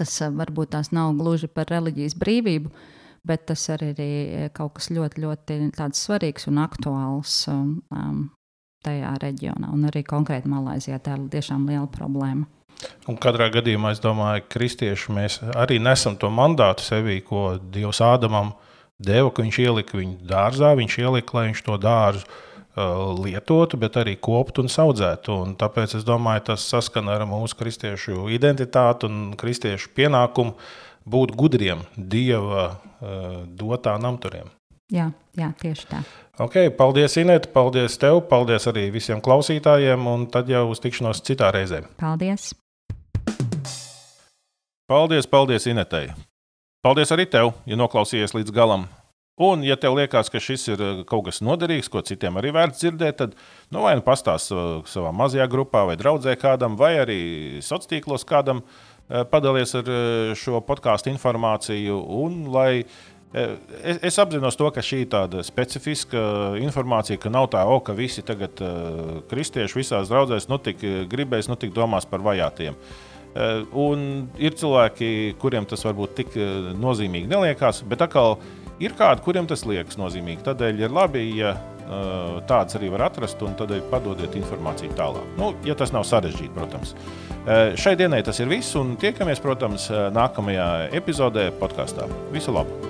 tas 0.00 0.16
varbūt 0.24 0.72
tās 0.76 0.92
nav 0.96 1.12
gluži 1.20 1.50
par 1.52 1.68
reliģijas 1.68 2.16
brīvību, 2.20 2.72
bet 3.28 3.44
tas 3.52 3.66
arī 3.74 3.92
ir 4.00 4.52
kaut 4.56 4.78
kas 4.78 4.88
ļoti, 4.96 5.26
ļoti 5.26 5.90
svarīgs 6.00 6.48
un 6.48 6.62
aktuāls 6.64 7.42
um, 7.52 8.30
tajā 8.80 9.12
reģionā, 9.20 9.74
un 9.74 9.84
arī 9.92 10.06
konkrēti 10.08 10.48
Malaizijā. 10.48 11.02
Tā 11.04 11.18
ir 11.18 11.28
tiešām 11.36 11.68
liela 11.68 11.88
problēma. 11.92 12.48
Un 13.10 13.18
katrā 13.20 13.50
gadījumā 13.52 13.94
es 13.94 14.02
domāju, 14.02 14.44
ka 14.44 14.54
kristieši 14.56 15.14
mēs 15.16 15.38
arī 15.58 15.80
nesam 15.82 16.16
to 16.20 16.30
mandātu 16.32 16.84
sevī, 16.86 17.20
ko 17.24 17.58
Dievs 17.60 18.02
Ādamam 18.04 18.54
deva, 19.00 19.32
ka 19.32 19.44
viņš 19.44 19.58
ielika 19.64 19.98
viņu 19.98 20.20
dārzā, 20.28 20.74
viņš 20.78 21.00
ielika, 21.02 21.36
lai 21.38 21.46
viņš 21.48 21.64
to 21.66 21.78
dārzu 21.80 22.22
uh, 22.26 23.10
lietotu, 23.20 23.80
bet 23.80 23.98
arī 24.00 24.16
koptu 24.20 24.64
un 24.64 24.72
audzētu. 24.84 25.40
Un 25.46 25.56
tāpēc 25.60 25.96
es 25.98 26.06
domāju, 26.06 26.46
tas 26.52 26.68
saskana 26.72 27.18
ar 27.18 27.26
mūsu 27.28 27.58
kristiešu 27.60 28.28
identitāti 28.32 29.08
un 29.08 29.34
kristiešu 29.40 29.92
pienākumu 29.96 30.56
būt 31.10 31.34
gudriem 31.36 31.84
Dieva 31.96 32.70
uh, 32.70 33.44
dotā 33.46 33.96
namturiem. 34.00 34.50
Jā, 34.90 35.12
jā, 35.38 35.52
tieši 35.60 35.86
tā. 35.86 36.00
Okay, 36.40 36.70
paldies, 36.72 37.14
Inête. 37.20 37.50
Paldies 37.52 37.98
tev. 38.00 38.22
Paldies 38.30 38.64
arī 38.70 38.88
visiem 38.90 39.20
klausītājiem. 39.22 40.06
Un 40.08 40.26
tad 40.32 40.48
jau 40.50 40.64
uz 40.72 40.80
tikšanos 40.82 41.22
citā 41.26 41.52
reizē. 41.54 41.84
Paldies. 42.00 42.50
Paldies, 44.90 45.28
paldies 45.30 45.68
Inetei. 45.70 46.08
Paldies 46.82 47.12
arī 47.14 47.28
tev, 47.30 47.52
ja 47.68 47.76
noklausījies 47.78 48.32
līdz 48.34 48.50
galam. 48.56 48.88
Un, 49.40 49.62
ja 49.64 49.76
tev 49.80 49.94
liekas, 49.96 50.28
ka 50.28 50.40
šis 50.42 50.66
ir 50.68 50.80
uh, 50.84 51.02
kaut 51.08 51.28
kas 51.28 51.38
noderīgs, 51.44 51.88
ko 51.88 52.02
citiem 52.04 52.36
arī 52.36 52.50
vērts 52.52 52.82
dzirdēt, 52.82 53.16
tad 53.22 53.36
nu, 53.72 53.84
vai 53.86 53.94
nu 53.96 54.04
pastāst 54.04 54.52
uh, 54.52 54.82
savā 54.90 55.12
mazajā 55.16 55.46
grupā, 55.48 55.86
vai 55.88 55.94
draudzē 56.00 56.34
kādam, 56.40 56.76
vai 56.76 56.90
arī 57.00 57.20
sociālos 57.62 57.88
tīklos 57.88 58.26
kādam, 58.28 58.60
uh, 58.64 59.22
padalies 59.30 59.72
ar 59.78 59.88
šo 60.36 60.60
podkāstu 60.66 61.12
informāciju. 61.14 62.02
Un, 62.20 62.44
lai 62.52 62.74
Es, 63.30 64.00
es 64.02 64.16
apzinos 64.18 64.56
to, 64.58 64.66
ka 64.74 64.82
šī 64.82 65.04
ir 65.04 65.10
tāda 65.12 65.44
specifiska 65.46 66.18
informācija, 66.58 67.14
ka 67.22 67.30
nav 67.30 67.44
tā, 67.52 67.60
oh, 67.62 67.78
ka 67.78 67.94
visi 67.94 68.24
tagad 68.26 68.58
kristieši 69.30 69.78
visās 69.78 70.10
draudzēs 70.10 70.48
nu 70.50 70.58
tik 70.58 70.82
gribēs, 71.06 71.46
nu 71.46 71.54
tik 71.54 71.70
domās 71.70 72.08
par 72.10 72.24
vajātajiem. 72.26 72.74
Uh, 73.30 73.62
un 73.78 74.06
ir 74.42 74.56
cilvēki, 74.58 75.36
kuriem 75.38 75.68
tas 75.70 75.84
varbūt 75.86 76.16
tik 76.18 76.38
nozīmīgi 76.80 77.30
neliekās, 77.30 77.84
bet 77.86 78.02
atkal 78.02 78.40
ir 78.82 78.96
kādi, 78.98 79.22
kuriem 79.22 79.46
tas 79.50 79.62
liekas 79.68 80.00
nozīmīgi. 80.00 80.42
Tādēļ 80.48 80.82
ir 80.82 80.96
labi, 80.96 81.24
ja 81.38 81.54
uh, 81.54 82.40
tāds 82.50 82.74
arī 82.78 82.90
var 82.90 83.06
atrast, 83.06 83.42
un 83.46 83.54
tad 83.58 83.76
padodiet 83.92 84.34
informāciju 84.40 84.98
tālāk. 84.98 85.34
Nu, 85.38 85.52
ja 85.66 85.78
tas 85.78 85.94
nav 85.94 86.08
sarežģīti, 86.10 86.54
protams. 86.58 86.94
Šai 87.80 87.94
dienai 87.96 88.20
tas 88.26 88.36
ir 88.42 88.50
viss, 88.50 88.76
un 88.76 88.92
tiekamies, 89.00 89.40
protams, 89.40 89.88
nākamajā 90.12 90.70
epizodē 91.00 91.48
podkāstā. 91.62 92.10
Visu 92.34 92.52
labu! 92.52 92.89